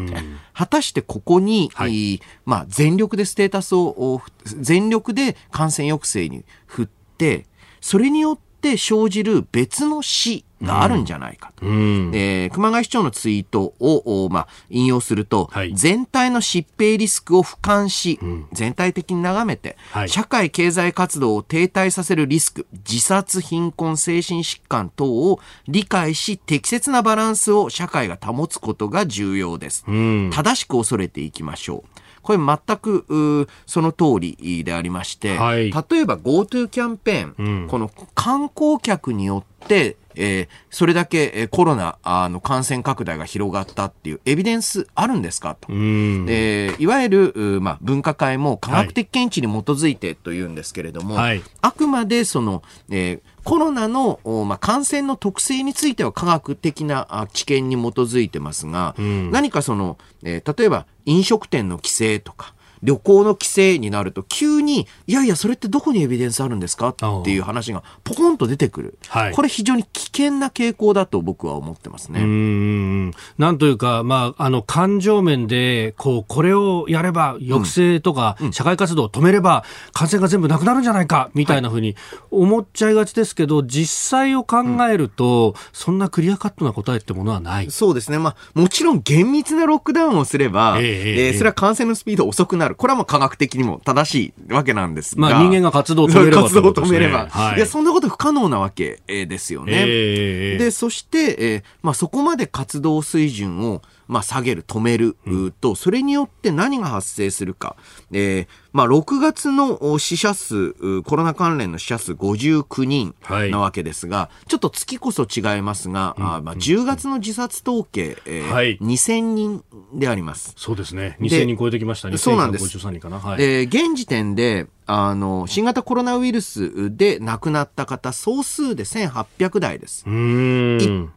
[0.53, 7.47] 果たしてここに、はい、まあ、全力でステータスを、全力で感染抑制に振って、
[7.81, 11.67] それによって生じる別の死があるんじゃないかと。
[11.67, 29.85] うん、えー、熊谷市長のツイートを、まあ、引用すると、はい、全体の疾病リスクを俯瞰し、うん、全体的に眺めて、はい、社会経済活動を停滞させるリスク、自殺、貧困、精神疾患等を理解し、適切なバランスを社会が保つことが重要です。
[29.89, 32.03] うん、正しく恐れていきましょう。
[32.23, 45.69] これ全くその通りでありまして、はい、例えば GoTo キャンペーン、うん、この観光客によって、えー、それだけコロナの感染拡大が広がったっていうエビデンスあるんですかと。
[45.71, 66.89] えー、いわゆる、まあ、分科会も科学的見地に基づいてというんですけれども、はい、あくまでその、えー、コロナの、まあ、感染の特性については科学的な知見に基づいてますが、うん、何かその、えー、例えば飲食店の規制とか、旅行の規制になると急に、いやいや、それってどこにエビデンスあるんですか？
[66.89, 68.99] っていう話がポコンと出てくる。
[69.09, 72.21] はい、これ非常に危険な傾向だと僕は思ってますね。
[72.21, 73.11] うん。
[73.39, 81.97] なんというか、まあ、あの、感情面で、こう、これをやれば、抑制とか、社会活動を止めれば、感染が全部なくなるんじゃないか、みたいなふうに
[82.31, 87.71] 思っちゃいがちですけど、実際を考えると、そんなクリアカットな答えってものはない。
[87.71, 88.19] そうですね。
[88.19, 92.72] まあ、もちろん厳密なロックダウンをすれば、えー、えー、それは感染のスピード遅くなる。
[92.73, 92.77] る。
[92.77, 95.21] これはもう科学的にも正しいわけなんですが。
[95.21, 97.29] まあ人間が活動を止めれば、活動を止めれば。
[97.29, 99.85] はい、いや、そんなこと不可能なわけですよね。
[99.87, 105.17] えー、で、そして、えー、まあそこまで活動水準を、まあ、下げる、止める
[105.61, 107.77] と、それによって何が発生するか。
[108.13, 113.15] えー、まあ、6月の死者数、コロナ関連の死者数59人
[113.51, 120.55] なわけですが、はい、ちょっと月こそ違いますが、うん、あまあ、10月の自殺統計、えーはい、2000人であります。
[120.57, 121.17] そうですね。
[121.21, 122.19] 2000人超えてきましたね。
[122.19, 122.69] そうなんです。
[122.69, 123.19] 人かな。
[123.19, 130.05] はい、えー、現時点で、あの、新型コロナウイルスで亡くなった方、総数で1800台です。
[130.07, 131.13] うん。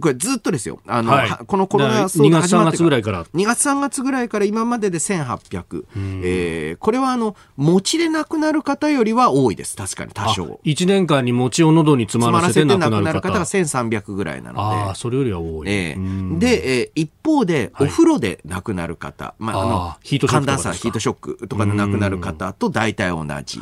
[0.00, 0.80] これずっとですよ。
[0.86, 3.24] あの、はい、このコロナ2月3月ぐらいから。
[3.24, 5.84] 2月3月ぐらいから今までで1800。
[6.22, 9.76] えー、これはあの、餅で亡くなる方よりは多いです。
[9.76, 10.60] 確かに多少。
[10.64, 14.60] 1年間に餅を喉に詰まらせて亡くなる方が1300ぐらいなので。
[14.60, 15.68] ああ、それよりは多い。
[15.68, 20.46] えー、で、えー、一方で、お風呂で亡くなる方、はい、まあ、あの、ヒートショック。
[20.46, 23.60] 寒暖差、ヒートショックとかで亡くなる方と大体同じ。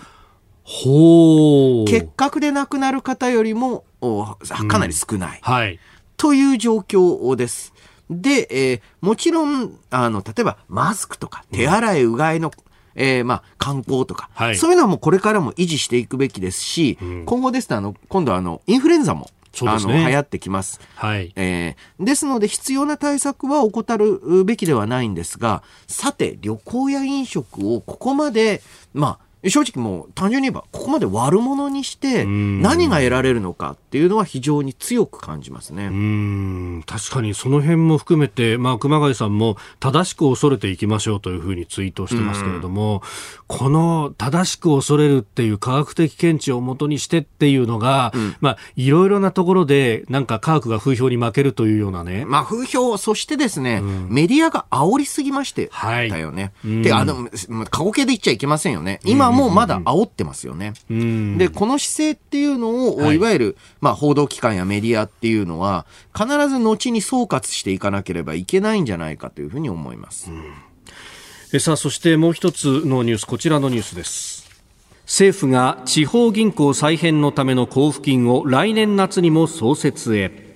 [0.62, 1.90] ほう。
[1.90, 3.84] 結核で亡くなる方よりも、
[4.68, 5.40] かなり少ない。
[5.46, 5.78] うん、はい。
[6.16, 7.72] という状況です。
[8.10, 12.50] で、えー、もちろん、あの、例えばマスクとか手洗いうがいの、
[12.94, 19.30] えー、まあ、観光とか、はい、そういうのはもうこれからも維持していくべきですし、うん、今後ですと、あの、今度はあの、インフルエンザも、
[19.62, 20.80] ね、あの、流行ってきます。
[20.96, 21.32] はい。
[21.36, 35.86] えー、ですので、必要な対策は怠るべきではないんですが、さて、旅行や飲食をここまで、まあ、正直もう単純に言えばここまで悪者にして何が得られるのかっていうのは非常に強く感じますね。
[35.86, 36.82] うん。
[36.86, 43.02] 確かにその辺も含めて、まあ、熊谷さんも正しく恐れていきましょうというふうにツイートしてますけれども
[43.46, 52.24] この正しく恐れるっていう科学的見地をもとにしてっていうのが、うん、まあいろいろなところでなんか科学が風評に負けるというようなね。
[52.24, 57.28] まあ風評そしてですね、うん、メディアが煽りすぎましてたよね、はい、であの
[57.70, 59.00] 過去形で言っちゃいけませんよね。
[59.04, 60.72] 今もうまだ煽ってますよね。
[60.88, 70.30] で、この姿勢っていうのを、い、わゆる、まあ、報道機関やメディアっていうのは、必ず後に総括していかなければいけないんじゃないかというふうに思います。
[71.52, 74.44] えさあ、そしてもう一つのニュース、こちらのニュースです。
[75.04, 80.53] 政府が地方銀行再編のための交付金を来年夏にも創設へ。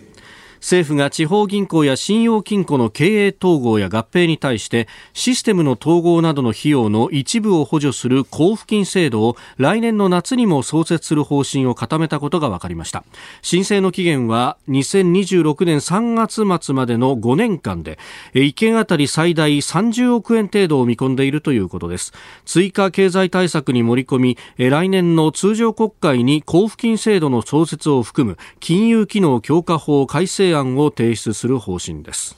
[0.60, 13.04] 政府が地方銀行や信用金庫の経営統合や合併に対してシステムの統合などの費用の一部を補助する交付金制度を来年の夏にも創設する方針を固めたことが分かりました。
[13.42, 17.98] 申請の期限は2026年3月末までの5年間で
[18.34, 22.12] 1件あたり最大30億円程度を見込んでいるということです。
[22.44, 32.36] 追加経済対策に盛り込み来年の通常国会に交付金制度の創設を含む金融機能強化法改正正案を提出する方針です。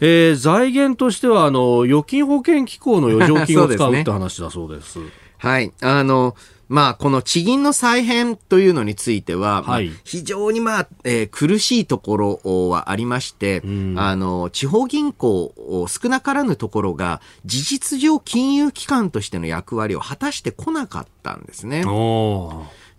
[0.00, 4.98] えー、財源としてはあの預金保険機構の余剰金を使うって話だそうです。
[5.38, 5.72] はい。
[5.82, 6.34] あの、
[6.68, 15.54] まあ、この地銀の再編というのについては、はい、非常にまあ、えー、苦しいところはありまして、うん、あの、地方銀行、
[15.88, 21.84] 少なからぬところが、事実上金融機関としての役割を果たしてこなかったんですね。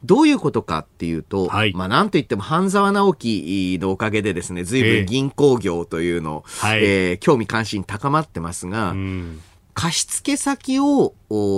[0.06, 9.42] どういうことかっていうと、はい、まあなんといっても半沢直樹のおかげでですね、随分銀行業というの、えー、えー、興味関心高まってますが、うん、
[9.74, 11.14] 貸付先を、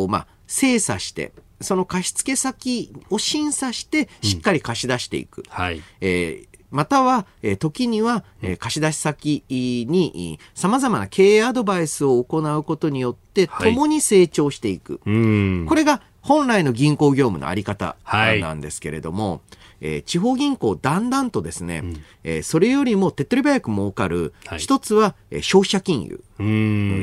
[0.10, 5.40] まあ、精査して、その貸付先を審査してしっかり貸し出していく。
[5.40, 5.82] うん、はい。
[6.02, 15.00] えーまたは、えー、時には、えー、貸し出し先に様々な経営アドバイスを行うことによって、共に成長していく。
[15.00, 19.42] これが本来の銀行業務のあり方なんですけれども、はい、
[19.80, 26.22] えー、地方銀行だんだんとですね、うん、えー、それよりも手っ取り早く儲かる、一つは、えー、消費者金融。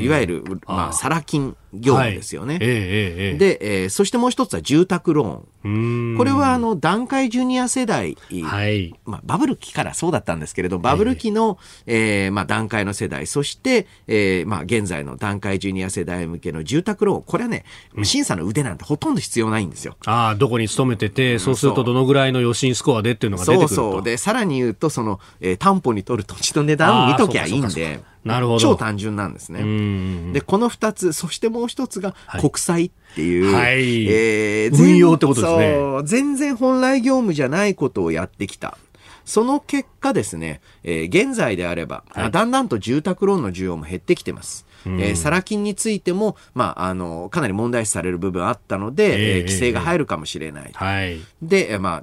[0.02, 2.54] いわゆる、まあ、サラ金業務ですよね。
[2.54, 6.16] はい、えー、で、えー、そしてもう一つは住宅ローン。
[6.18, 17.22] これは、あの、段階ジュニア世代、はい、まあ、バブル期からそうだったんですけれど、バブル期の、えー、まあ、段階の世代、そして、えー、まあ、現在の段階ジュニア世代向けの住宅ローン。
[17.22, 17.64] これはね、
[18.02, 19.96] 審査の腕なんてほとんど必要ないんですよ。
[20.04, 23.74] ああ、どこに勤めてて、そうするとどのぐらいの予診スコアでっていうのが出てくると。
[23.74, 24.02] そうそう。
[24.02, 28.00] で、さらに言うと、その、えー、担保に取る土地の値段を見ときゃいいんで。
[28.24, 28.60] なるほど。
[28.60, 30.32] 超単純なんですね。
[30.32, 36.02] で、この二つ、そしてもう一つが国債っていう、はい、えー、運用ってことですね。
[36.04, 38.78] 全然本来業務じゃないことをやってきた。
[39.24, 44.66] その結果ですね、えー、現在であれば、はい、だんだんと住宅ローンの需要も減ってきてます。
[44.86, 50.70] うん、えー、サラ金についても、まあ、あの、かなり問題視される部分あったので、えー、規制が入るかもしれない。
[50.74, 52.02] はい、で、まあ、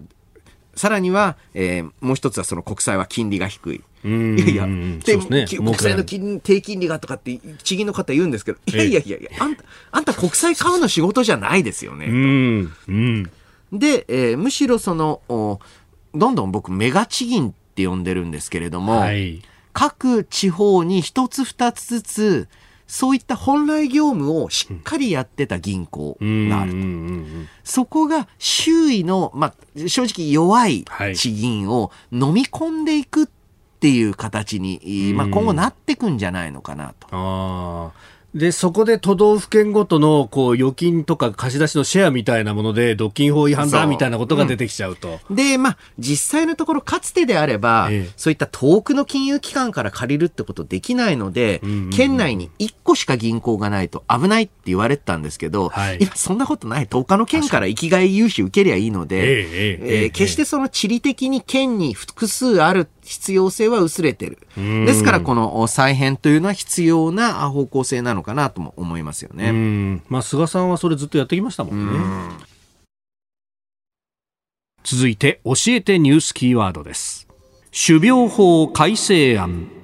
[0.75, 3.83] さらには、えー、もう一つはその国債は金利が低い。
[4.03, 12.07] いやいや、で、ね、国債の金低金利がとかって地銀の方言うんですけど、いやいやいやいや、あんた、あんた国債買うの仕事じゃないですよね。
[13.71, 15.59] で、えー、むしろそのお、
[16.15, 19.41] どんどん僕メガ地銀って呼んでるんですけれども、はい、
[19.71, 22.47] 各地方に一つ二つずつ、
[22.91, 26.77] そういった本来業務をしっかりやってた銀行があると。
[27.63, 30.83] そこが周囲の、まあ、正直弱い
[31.15, 32.85] 地銀を飲み込ん。
[32.85, 33.27] でいくっ
[33.79, 36.17] ていう形に、まあ、今後なっていくん。
[36.17, 37.93] じゃないのかなと。
[38.33, 45.19] で、そこで都道府県ごとの、こう、預金とか貸し出しのシェアみたいなもので、独禁法違反だみたいなことが出てきちゃうと。
[45.29, 56.87] うん、で、まあ、実際のところ、かつてであれば、ええ、そういった遠くの金融機関から借りるってことできないので、うんうんうん、県内に1個しか銀行がないと危ないって言われてたんですけど、はい、今そんなことない。
[56.87, 64.37] 10日の県から生きがい融資受けりゃいいので、えええ決してその地理的に県に複数ある必要性は薄れてる。
[64.55, 70.01] ですから、この再編というのは必要な方向性なのかなとも思いますよね。
[70.07, 71.99] まあ、菅さんはそれずっとやってきましたもんね。
[71.99, 72.31] ん
[74.83, 77.27] 続いて、教えてニュースキーワードです。
[77.85, 79.80] 種苗法改正案。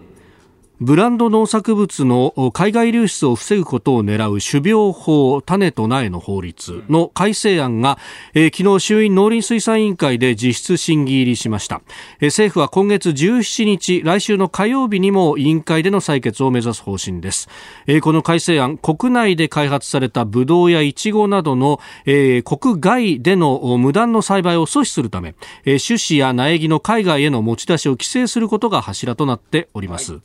[0.80, 7.98] ブランド農作物の海外流出を防ぐことを狙う種苗法種と苗の法律の改正案が、
[8.36, 11.82] えー、昨日衆院農林水産委員会で実質審議入りしました、
[12.20, 17.50] えー、政府は今月17日来週の火曜日にも委員会での採決を目指す方針です、
[17.88, 25.34] えー、この改正案国内で開発されたブドウやイチゴなどの、えー、国外での無断の栽培を阻止するため、
[25.66, 30.22] えー、種子や苗木の海外への持ち出しを規制することが柱となっております、はい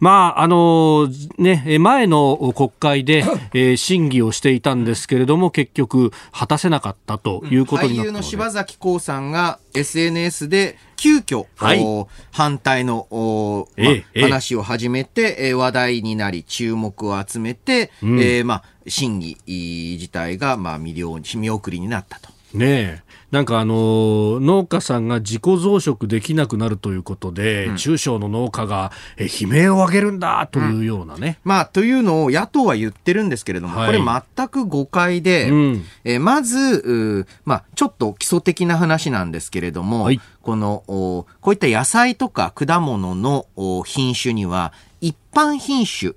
[0.00, 3.24] まあ、あのね、前の国会で、
[3.54, 22.28] えー、審議をしていたんですけれども、結局、果たせなかったということになったので、俳優の柴咲コウさんが SNS で急遽、はい、反対の、まええ、話を始めて、え話題になり、注目を集めて、うん、えー、まあ、審議自体が、まあ、見送りになったと。
[22.54, 23.05] ねえ。
[23.30, 43.46] なんかあの農家さんが自己増殖できなくなるということで、うん、中小の農家がえ悲鳴を上げるんだというようなね、うん、まあ、というのを野党は言ってるんですけれども、はい、これ全く誤解で、うん、えまず、まあ、ちょっと基礎的な話なんですけれども、はい、このこういった野菜とか果物の
[43.84, 46.12] 品種には一般品種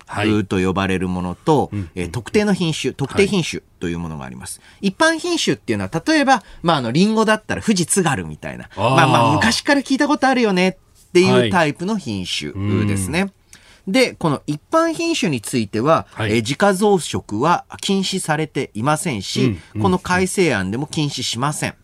[0.45, 4.59] と呼ばれるものと、はいえー、特定の品種、特定品種というものがあります。
[4.59, 12.53] はい、一般品種っていうのは、例えば、まあ、あの、リンゴだったら富士津軽みたいな、あまあまあ、昔から聞いたことあるよねっていうタイプの品種
[12.85, 13.21] ですね。
[13.21, 13.33] はい
[13.87, 21.75] で、この一般品種については、はい、え自家増殖は禁止されていませんし、うんうん、この改正案でも禁止しません。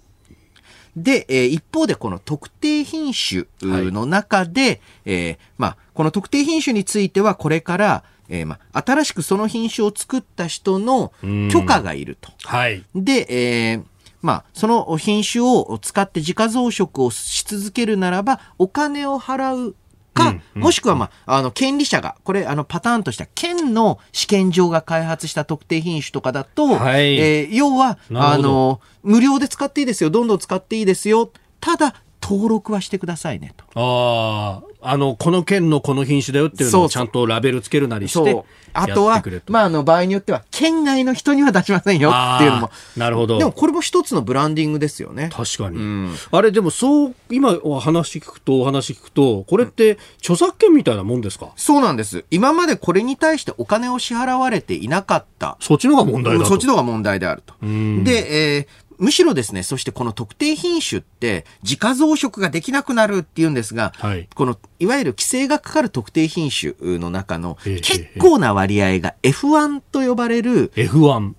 [0.95, 11.11] で、えー、一方でこの特定品種の中で、はい、えー、まあ、この特定品種についてはこれから、えー、まあ、新しくその品種を作った人の
[11.51, 12.31] 許可がいると。
[12.43, 12.83] はい。
[12.93, 13.83] で、えー、
[14.21, 19.75] まあ、その品種を使って自家増殖をし続けるならば、お金を払う
[20.13, 31.29] か、もしくは、まあ、あの、権利者が、これ、あの、パターンとしては、県の試験場が開発した特定品種とかだと、はい、えー、要は、あの、無料で使っていいですよ、どんどん使っていいですよ。
[31.59, 31.95] ただ、
[32.27, 33.65] 登録はしてくださいねと。
[33.75, 34.75] ああ。
[34.87, 38.43] あの、この県のこの品種だよっていうのをちゃんとラベルつけるなりして。
[38.73, 42.71] あとは、まあ、あの、場合によっては、県外の人には出しませんよっていうのも。
[42.97, 43.37] なるほど。
[43.37, 45.29] でも、これも一つのブランディングですよね。
[45.31, 45.77] 確かに。
[45.77, 52.25] うん、あれ、でも、そう、今お話聞くと、お話聞くと、これって、著作権みたいなもんですか、そうなんです。
[52.29, 55.57] 今までこれに対してお金を支払われていなかった。
[55.61, 56.49] そっちのが問題だと。
[56.49, 57.53] そっちのが問題であると。
[57.61, 58.67] で、えー、
[58.97, 71.33] むしろですね、そしてこの特定品種って自家増殖ができなくなるっていうんですが、はい、このいわゆる規制がかかる特定品種の中の結構な割合が F1 と呼ばれる F1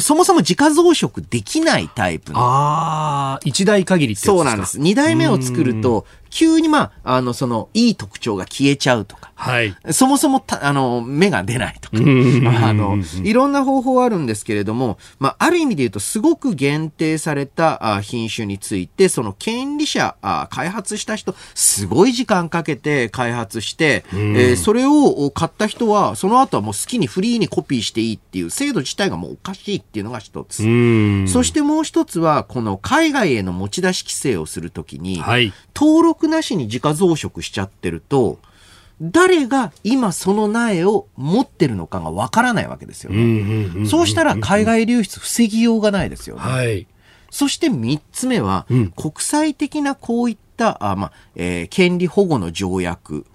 [0.00, 2.40] そもそも自家増殖できないタイプの。
[2.40, 4.78] ああ、一代限りってそうなんです。
[4.78, 9.31] 二代目を作ると、急にまあ、あの、その、いい特徴が消えちゃうとか。
[9.42, 9.74] はい。
[9.90, 11.96] そもそもた、あの、芽が出ないとか。
[11.96, 20.14] あの、いろんな方法あるんですけれども、まあ、ある意味で言うと、すごく限定された品種について、その権利者、
[20.50, 30.62] 開発した人、すごい時間かけて開発して、えー、それを買った人は、その後はもう好きにフリーにコピーしていいっていう制度自体がもうおかしいっていうのが一つ。
[31.26, 38.38] そしてもう一つは、この海外への持ち出し規制をするときに、はい、登録なしに自家増殖しちゃってると、
[39.02, 43.86] 誰が今その苗を持ってるのかがわからないわけですよね。
[43.86, 46.42] そうしたら海外流出防ぎようがないですよね。
[46.42, 46.86] はい、
[47.28, 53.26] そして三つ目は、うん、国際的なこういったあ、まあえー、権利保護の条約。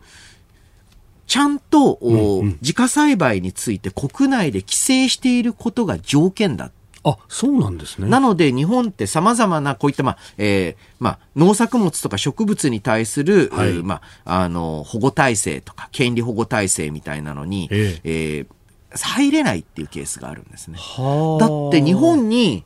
[1.25, 6.71] ちゃんと、うんうん、自家栽培について国内で規制していることが条件だ
[7.03, 8.07] あ、そうなんですね。
[8.07, 20.77] なので、日本って様々なこういった、まあ、えー、まあ、農作物とか植物に対する、はい、まあ、あの、保護体制とか、権利保護体制みたいなのに、えー、えー、入れないっていうケースがあるんですね。
[21.39, 22.63] だって日本に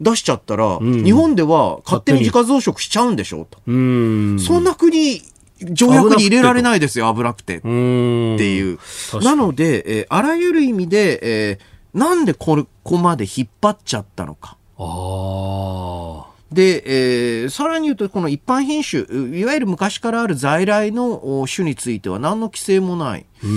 [0.00, 3.58] 出しちゃったら、うん、日本では勝手に自家増殖しちゃうんでしょと。
[3.66, 5.22] そんな国、
[5.70, 7.58] 条約に入れられないですよ、危なくて。
[7.58, 8.78] っていう。
[9.22, 11.20] なので、えー、あらゆる意味で、
[11.50, 14.56] えーなんでここまで引っ張っちゃったのか。
[14.76, 19.02] あで、えー、さらに言うと、この一般品種、
[19.36, 23.26] いわゆる昔からある在来の種については何の規制もない。
[23.42, 23.56] うんうん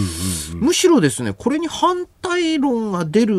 [0.53, 3.35] うん、むしろですね、これに反対論が出る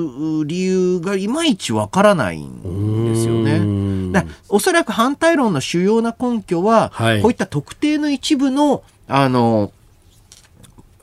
[0.47, 4.13] 理由がいまいちわからないんですよね。
[4.13, 9.73] だおそらく反対論の主要な根拠は、はい、こういった特定の一部の、あの、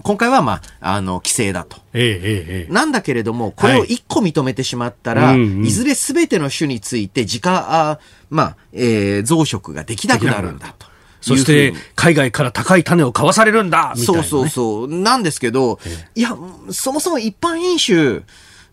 [0.05, 1.77] 今回はまあ、あの、規制だと。
[1.93, 7.99] ええええ、なんだけれども、これを一個認めてしまったら、はい、いずれすべての種について自家、あ
[8.29, 10.85] まあ、えー、増殖ができなくなるんだと。
[11.21, 14.87] そして、海外から高い種を買わされるんだみたいな、ね、そうそうそう。
[14.87, 15.79] なんですけど、
[16.13, 16.37] いや、
[16.69, 18.21] そもそも一般品種、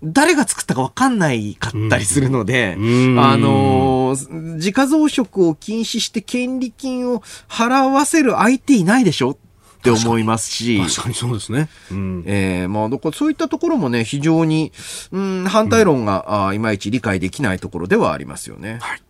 [0.04, 9.38] 誰が作ったか分かんないかったりするので、うん、あのー、自家増殖を禁止して権利金を払わせる相手いないでしょ
[9.82, 10.78] って思いますし。
[10.80, 11.68] 確かにそうですね。
[11.90, 14.72] うん、えー、まあ、どこそういったところもね、非常に、
[15.10, 18.78] うん、反対論が、うん、あいまいち理解できないところではありますよね。
[18.80, 19.02] はい。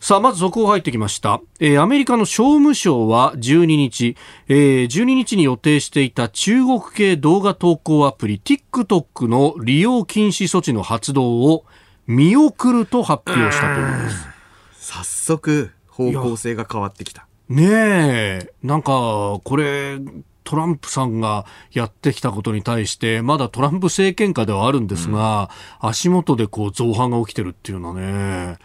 [0.00, 1.40] さあ、まず続報入ってきました。
[1.60, 4.16] えー、アメリカの商務省は12日、
[4.48, 11.64] えー、12日に予定していた中国系動画投稿アプリ TikTok の利用禁止措置の発動を
[12.06, 14.26] 見送ると発表したといいます。
[14.78, 17.26] 早速、方向性が変わってきた。
[17.48, 19.98] ねえ、なんか、これ、
[20.44, 25.50] トランプさんがやってきたことに対して、まだトランプ政権下ではあるんですが、
[25.82, 28.58] うん、足元でこう造反が起きてるっていうのはね、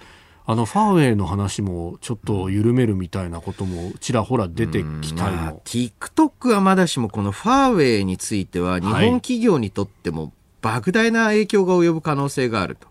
[0.45, 12.87] あのファーウェイの話もちょっと緩めるみたいなこともちらほら出てきたりも、まあ、TikTok はまだしもこのファーウェイについては日本企業にとっても莫大な影響が及ぶ可能性があると。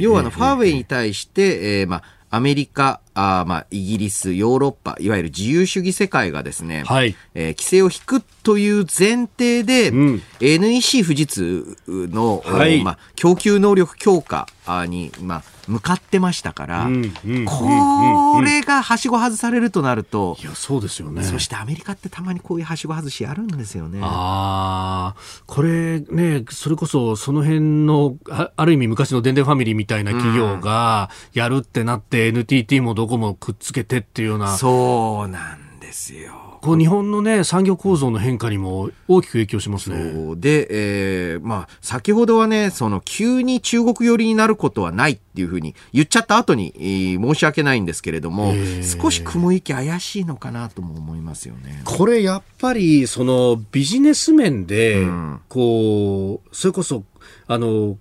[0.00, 14.46] 要はあの、ファーウェイに対して、えー、まあ、アメリカ、あまあ、イギリス、ヨーロッパ、いわゆる自由主義世界がですね、はい、えー、規制を引くという前提で、うん、NEC 富士通の、はい、まあ、供給能力強化
[14.86, 21.22] に、まあ、向かってましたから、うんうん、これがはしご外されるとなると、いや、そうですよね。
[21.24, 23.98] そしてアメリカってたまにこういうはしご外しあるんですよね。
[24.02, 34.56] ああ、これね、それこそその辺の、ある意味昔の電電ファミリーみたいな企業がやるってなって、NTT もどどこもくっつけてっていうような。
[34.56, 36.58] そうなんですよ。
[36.60, 40.34] こう日本のね、産業構造の変化にも大きく影響しますね。
[40.34, 48.52] で、えー、まあ、先ほどはね、その、急に中国寄りになることはないっていうふうに言っちゃった後に、えー、申し訳ないんですけれども、
[48.82, 51.82] 少し雲行き怪しいのかなとも思いますよね。
[51.84, 57.04] これやっぱり、その、ビジネス面で、うん、こう、それこそ、
[57.46, 57.96] あの、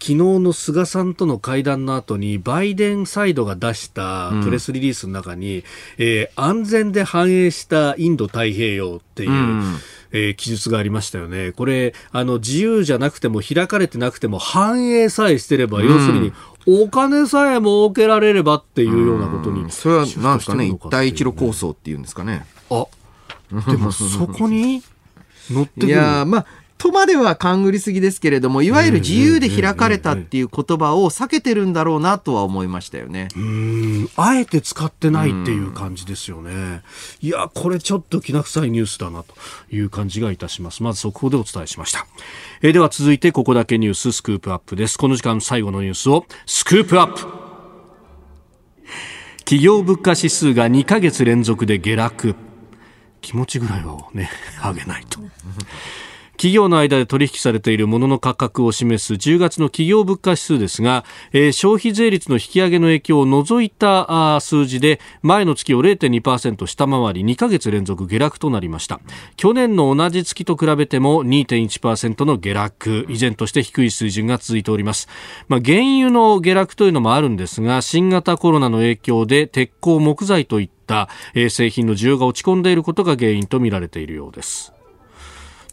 [0.00, 5.64] 昨日の菅さんとの会談の後にバイデンサイドが出したプレスリリースの中に、うん、
[5.98, 9.76] えー、安全で繁栄したインド太平洋っていう、うん、
[10.12, 11.52] えー、記述がありましたよね。
[11.52, 16.32] これ、あの、自由じゃなくても開かれてなくても繁栄さえしてれば、うん、要するに、
[16.66, 22.46] お金さえ設けられればっていうようなことに、それは何ですかね、一帯一路構想っていうんですかね。
[22.70, 22.86] あ、
[23.70, 24.82] でもそこに
[25.50, 25.88] 乗ってくる。
[25.88, 26.46] いやまあ、
[26.80, 33.28] とまでは勘ぐりすぎですけれども、いわゆる自由で開かれたっていう言葉を避けてるんだろうなとは思いましたよね。
[33.36, 36.80] うん、あえて使ってないっていう感じですよね。
[37.20, 39.34] いや、これちょっときな臭いニュースだなと
[39.70, 40.82] いう感じがいたします。
[40.82, 42.06] まず速報でお伝えしました。
[42.62, 44.96] えー、では続いてここだけニューススクープアップです。
[44.96, 47.26] この時間最後のニュースをスクープアップ
[49.40, 52.34] 企業物価指数が2ヶ月連続で下落。
[53.20, 54.30] 気持ちぐらいはね、
[54.62, 55.20] 上げないと。
[56.40, 69.00] 企業の間で取引されている物のの価格を示す10月の企業物価指数ですが、えー、消費税率の引き上げの影響を除いたあ数字で前の月を0.2%下回り2ヶ月連続下落となりました。
[69.36, 73.06] 去年の同じ月と比べても2.1%の下落。
[73.10, 75.08] 依然として低い水準が続いております、
[75.48, 81.08] まあ、原油の下落というのもあるんですが新型コロナの影響で鉄鋼木材といった、
[81.50, 84.72] 製品の需要が落ち込んでいることが原因とみられているようです。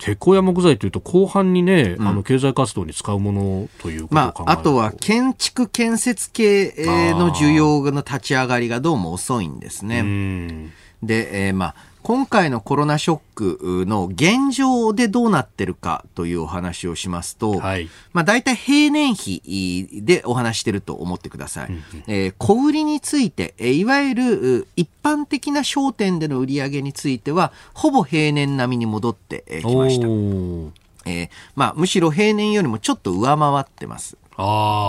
[0.08, 10.72] 鉄鋼や木材というと後半にね、うん、あの経済活動に使うものというまあ、あとは建築建設系の需要の立ち上がりがどうも遅いんですね。
[11.04, 11.76] で、えー、まあ
[12.08, 21.70] 今回のコロナショックの現状でどうなってるかというお話をしますと、はい、まあ大体平年比でお話してると思ってください。
[22.08, 30.08] えー、小売りについて、いわゆる一般的な商店での売り上げについては、ほぼ平年並みに戻ってきました。
[30.08, 34.16] えー、まあ、むしろ平年よりもちょっと上回ってます。
[34.38, 34.44] あ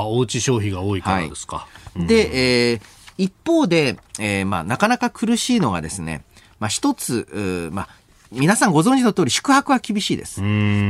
[0.04, 1.66] あ、おうち消費が多いからですか。
[1.96, 2.80] はい、で、えー、
[3.18, 6.22] 一方で、えー、まあ、なかなか苦しいのがですね、
[6.60, 7.88] まあ、一つ、まあ、
[8.30, 10.42] 皆さんご存知の通り宿泊は厳しいです。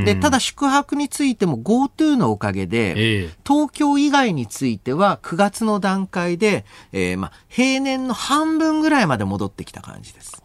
[0.05, 10.41] で、ただ宿泊についても GoTo のおかげで、えー、東京以外については9月の段階で、えー、まあ、平年の半分ぐらいまで戻ってきた感じです。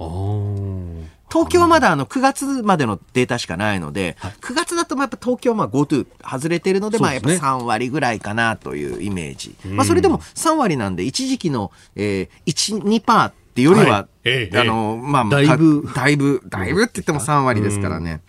[1.32, 9.56] 東京はまだあの9月までのデータしかないので、はい、9月だとやっぱ東京はまあ GoTo 外れてるので、まあやっぱ3割ぐらいかなというイメージ。
[9.66, 14.08] まあそれでも3割なんで一時期の、えー、1、2%ってよりは、はい。
[14.26, 18.22] ええ、あの、まあ、だいぶ、だいぶ、だいぶって言っても3割ですからね。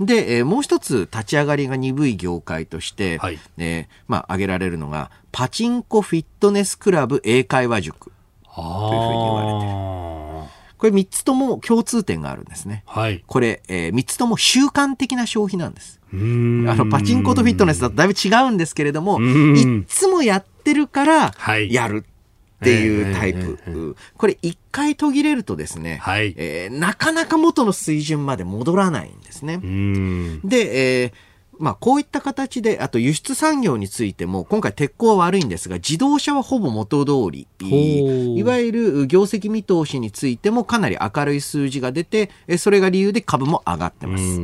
[0.00, 8.10] で、えー、もう一つ立ち上がりが鈍い業界として、はい、えー、まあ、挙げられるのが、パチンコフィットネスクラブ英会話塾。
[8.54, 9.94] というふうに言われてる。
[10.76, 12.82] これ3つとも共通点があるんですね。
[12.86, 16.00] はい、これ、えー、3つとも習慣的な消費なんです。
[16.12, 21.34] あのパチンコとフィットネスだとだいぶ違うんですけれども、いつもやってるから
[21.70, 22.04] やる
[22.64, 23.96] っていうタイプ。
[24.16, 29.58] これ一回途切れるとですね、はい、えー、なかなか元の水準まで戻らないんですね。
[30.44, 31.12] で、えー
[31.58, 44.40] まあ、こういった形で、あと輸出産業についても、今回鉄鋼は悪いんですが、自動車はほぼ元通り、いわゆる業績見通しについてもかなり明るい数字が出て、それが理由で株も上がってます。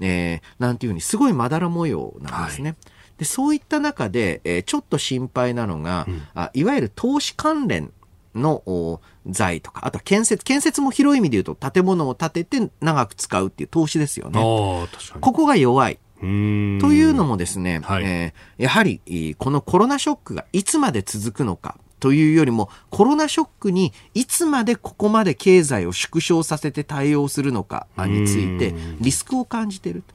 [0.00, 2.70] えー、なんていうふうに、すごいまだら模様なんですね。
[2.70, 7.92] はいでそういった中で、えー、ちょっと心配なのが、うん、あいわゆる投資関連
[8.34, 14.40] の財とか、あとは建設、建設も広い意味で言うと建物を建てて長く使うっていう投資ですよね。
[14.40, 14.88] こ
[15.32, 15.98] こが弱い。
[16.20, 30.14] というのもですね、はい、えー、やはりこのコロナショックがいつまで続くのかというよりもコロナショックにいつまでここまで経済を縮小させて対応するのかについてリスクを感じていると。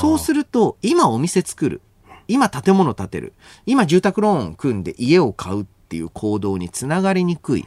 [0.00, 1.80] そうすると、今お店作る。
[2.26, 3.34] 今建物建てる。
[3.66, 7.64] 今住宅ローン組んで家を買うっていう行動につながりにくい。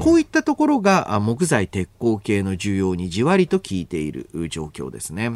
[0.00, 5.30] こういったところが木材鉄鋼系の需要にじわりと効いている状況ですね。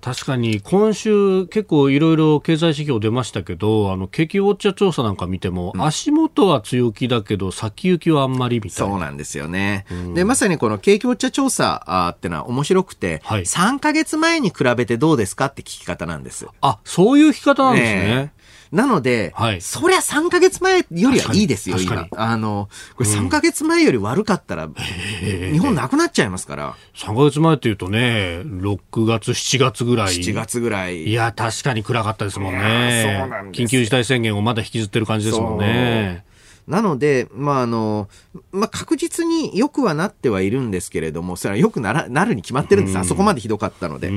[0.00, 8.92] 確かに今週結構いろいろ経済指標出ましたけど、あの景気ウォッチャー調査なんか見ても、うん、足元は強気だけど先行きはあんまりみたいな。
[8.92, 9.86] そうなんですよね。
[10.14, 16.46] で、まさにこの景気ウォッチャー調査ってのは面白くて、はい、3ヶ月前に比べてどうですかって聞き方なんです。
[16.60, 18.14] あ、そういう聞き方なんですね。
[18.16, 18.32] ね
[18.72, 22.06] なので、はい、そりゃ3ヶ月前よりはいいですよ、今。
[22.16, 24.68] あの、これ3ヶ月前より悪かったら、
[25.52, 26.76] 日本なくなっちゃいますから。
[26.94, 30.14] 3ヶ月前っていうとね、6月、7月ぐらい。
[30.14, 31.04] 7月ぐらい。
[31.04, 33.18] いや、確かに暗かったですもんね。
[33.20, 36.24] そうなん緊急事態宣言をまだ引きずってる感じですもんね。
[36.70, 38.08] なので、まあ、あの、
[38.52, 44.10] まあ、確実に良くはなってはいるんですけれども、それは良くならなるに決まってるんです、あそこまでひどかったので。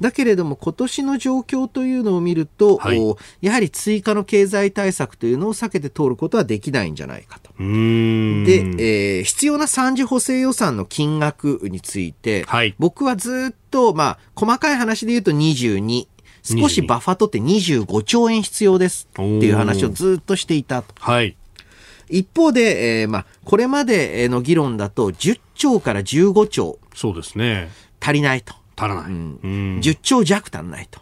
[0.00, 3.00] だけれども、今年の状況というのを見ると、はい、
[3.40, 7.52] やはり追加の経済対策というのを避けて通ることはできないんじゃないかと。
[7.58, 16.08] で、えー、必要な3次補正予算の金額について、はい、僕はずっと、まあ、細かい話で言うと22、
[16.46, 20.94] 少しバッファ取って25兆円必要ですっていう話をずっとしていたと。
[21.00, 21.36] はい。
[22.08, 26.78] 一方で、えー、まあ、これまでの議論だと10兆から15兆。
[26.94, 27.70] そうですね。
[28.00, 28.54] 足りないと。
[28.76, 29.04] 足らない。
[29.06, 31.00] うん、10兆弱足んないと。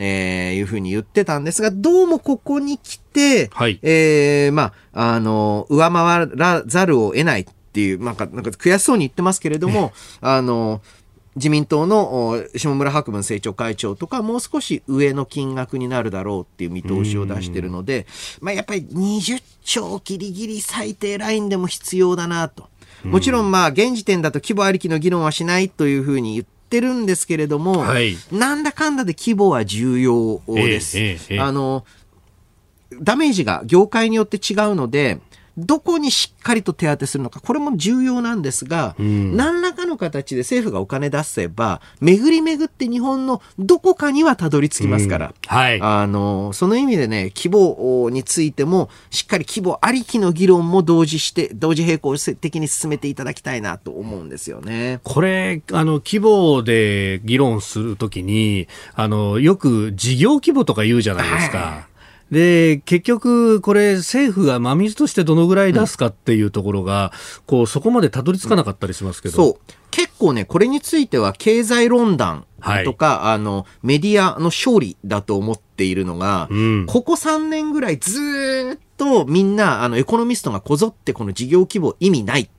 [0.00, 10.82] えー、いうふうに言ってたんですが、どうもここに来て、はい、えー、まあ、あの、上回らざるを得ないっていう、なんか、なんか悔しそうに言ってますけれども、あの、
[11.38, 18.06] 自民党の下村博文政調会長とかもう少し上の金額になるだろうっていう見通しを出してるので、
[18.40, 22.68] まあ、やっぱり20兆ギリギリ最低ラインでも必要だなと。
[23.04, 30.98] もちろんまあ現時点だと規模ありきの議論はしないというふうに言ってるんですけれども、はい、なんだかんだで規模は重要です。
[30.98, 31.84] えええ、あの
[33.00, 35.20] ダメージが業界によって違うので、
[35.58, 45.80] どこにしっかりと手当てするのか、これも重要なんですが、うん、何らかの形で政府がお金出せば、巡り巡って日本のどこかにはたどり着きますから、うん、はい。
[45.80, 55.00] あの、その意味でね、規模についても、しっかり規模ありきの議論も同時して、同時並行的に進めていただきたいなと思うんですよね。
[55.02, 61.58] これ、あの、規模で議論するときに、あの、よく事業規模とか言うじゃないですか。
[61.58, 61.87] はい
[62.30, 69.34] で、結局、これ、政府が真水としてどのぐらい出すかっていうところが、うん、こう、そこまでたどり着かなかったりしますけど。
[69.34, 69.72] そう。
[69.90, 72.44] 結構ね、これについては、経済論壇
[72.84, 82.50] とか、はい、あの、メディアの勝利だと思っているのが、うん、ここ3年ぐらいずっとみんな、あの、エコノミストがこぞってこの事業規模意味ない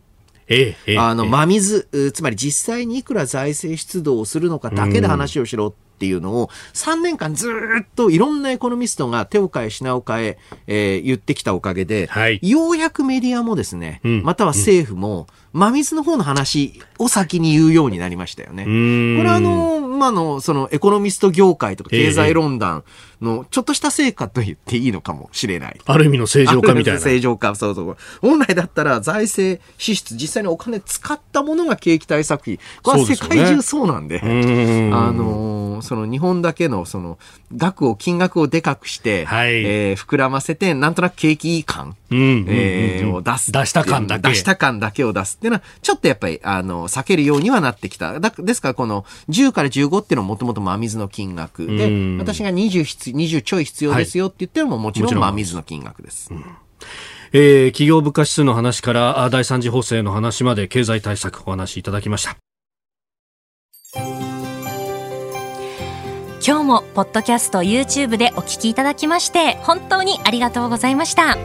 [0.52, 7.50] ええ、あの、真水、つまり実際にいくら財政出動をするのかだけで話をしろっっていうのを3年間ず
[7.84, 10.38] っといろんなエコノミストが手を変え品を変え
[10.68, 18.64] えー、言ってきたおかげで、はい、ようやくメディアもですね、うん、または政府も、真水の方の話を先に言うようになりましたよね。
[18.64, 22.84] これはあの、まあの、そのエコノミスト業界とか経済論壇
[23.22, 25.80] のちょっとした成果と言っていいのかもしれない。
[25.86, 27.00] ある意味の正常化みたいな。
[27.00, 27.98] 正常化、そうそう。
[28.22, 32.60] 本来だったら財政支出、実際にお金使ったものが景気対策費。
[32.82, 37.18] これは世界中そうなんで、ね、あの、その日本だけのその
[37.56, 43.52] 額を、金額をでかくして、はい、えー、膨らませて、なんとなく景気感、うん、えー、を出す。
[43.52, 44.30] 出した感だけ。
[44.30, 48.20] 出した感だけを出すっていうのは、ちょっとやっぱり、あの、避けるようにはなってきた。
[48.20, 56.30] だですから、この10から15っていうのはもともと真水の金額で、私が20必、20ちょい必要ですよって言ってるのももちろん真水の金額です。
[56.32, 56.44] うん。
[57.32, 62.38] えー、企業物価指数の話から第三次補正の話まで経済対策お話しいただきました。
[66.46, 71.38] 今日もポッドキャスト YouTube でお聞きいただきまして本当にありがとうございました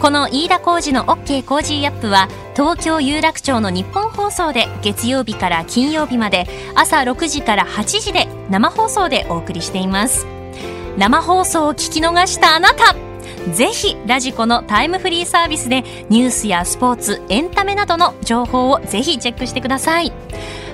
[0.00, 10.26] この飯田浩司の OK Cozy up は東京有楽町のニッポン放送で月曜日から金曜日まで朝6時から8時で生放送でお送りしています。
[10.96, 12.94] 生放送を聞き逃したあなた
[13.52, 20.12] ぜひラジコのタイムフリーサービスでニュースやスポーツエンタメなどの情報をぜひチェックしてください。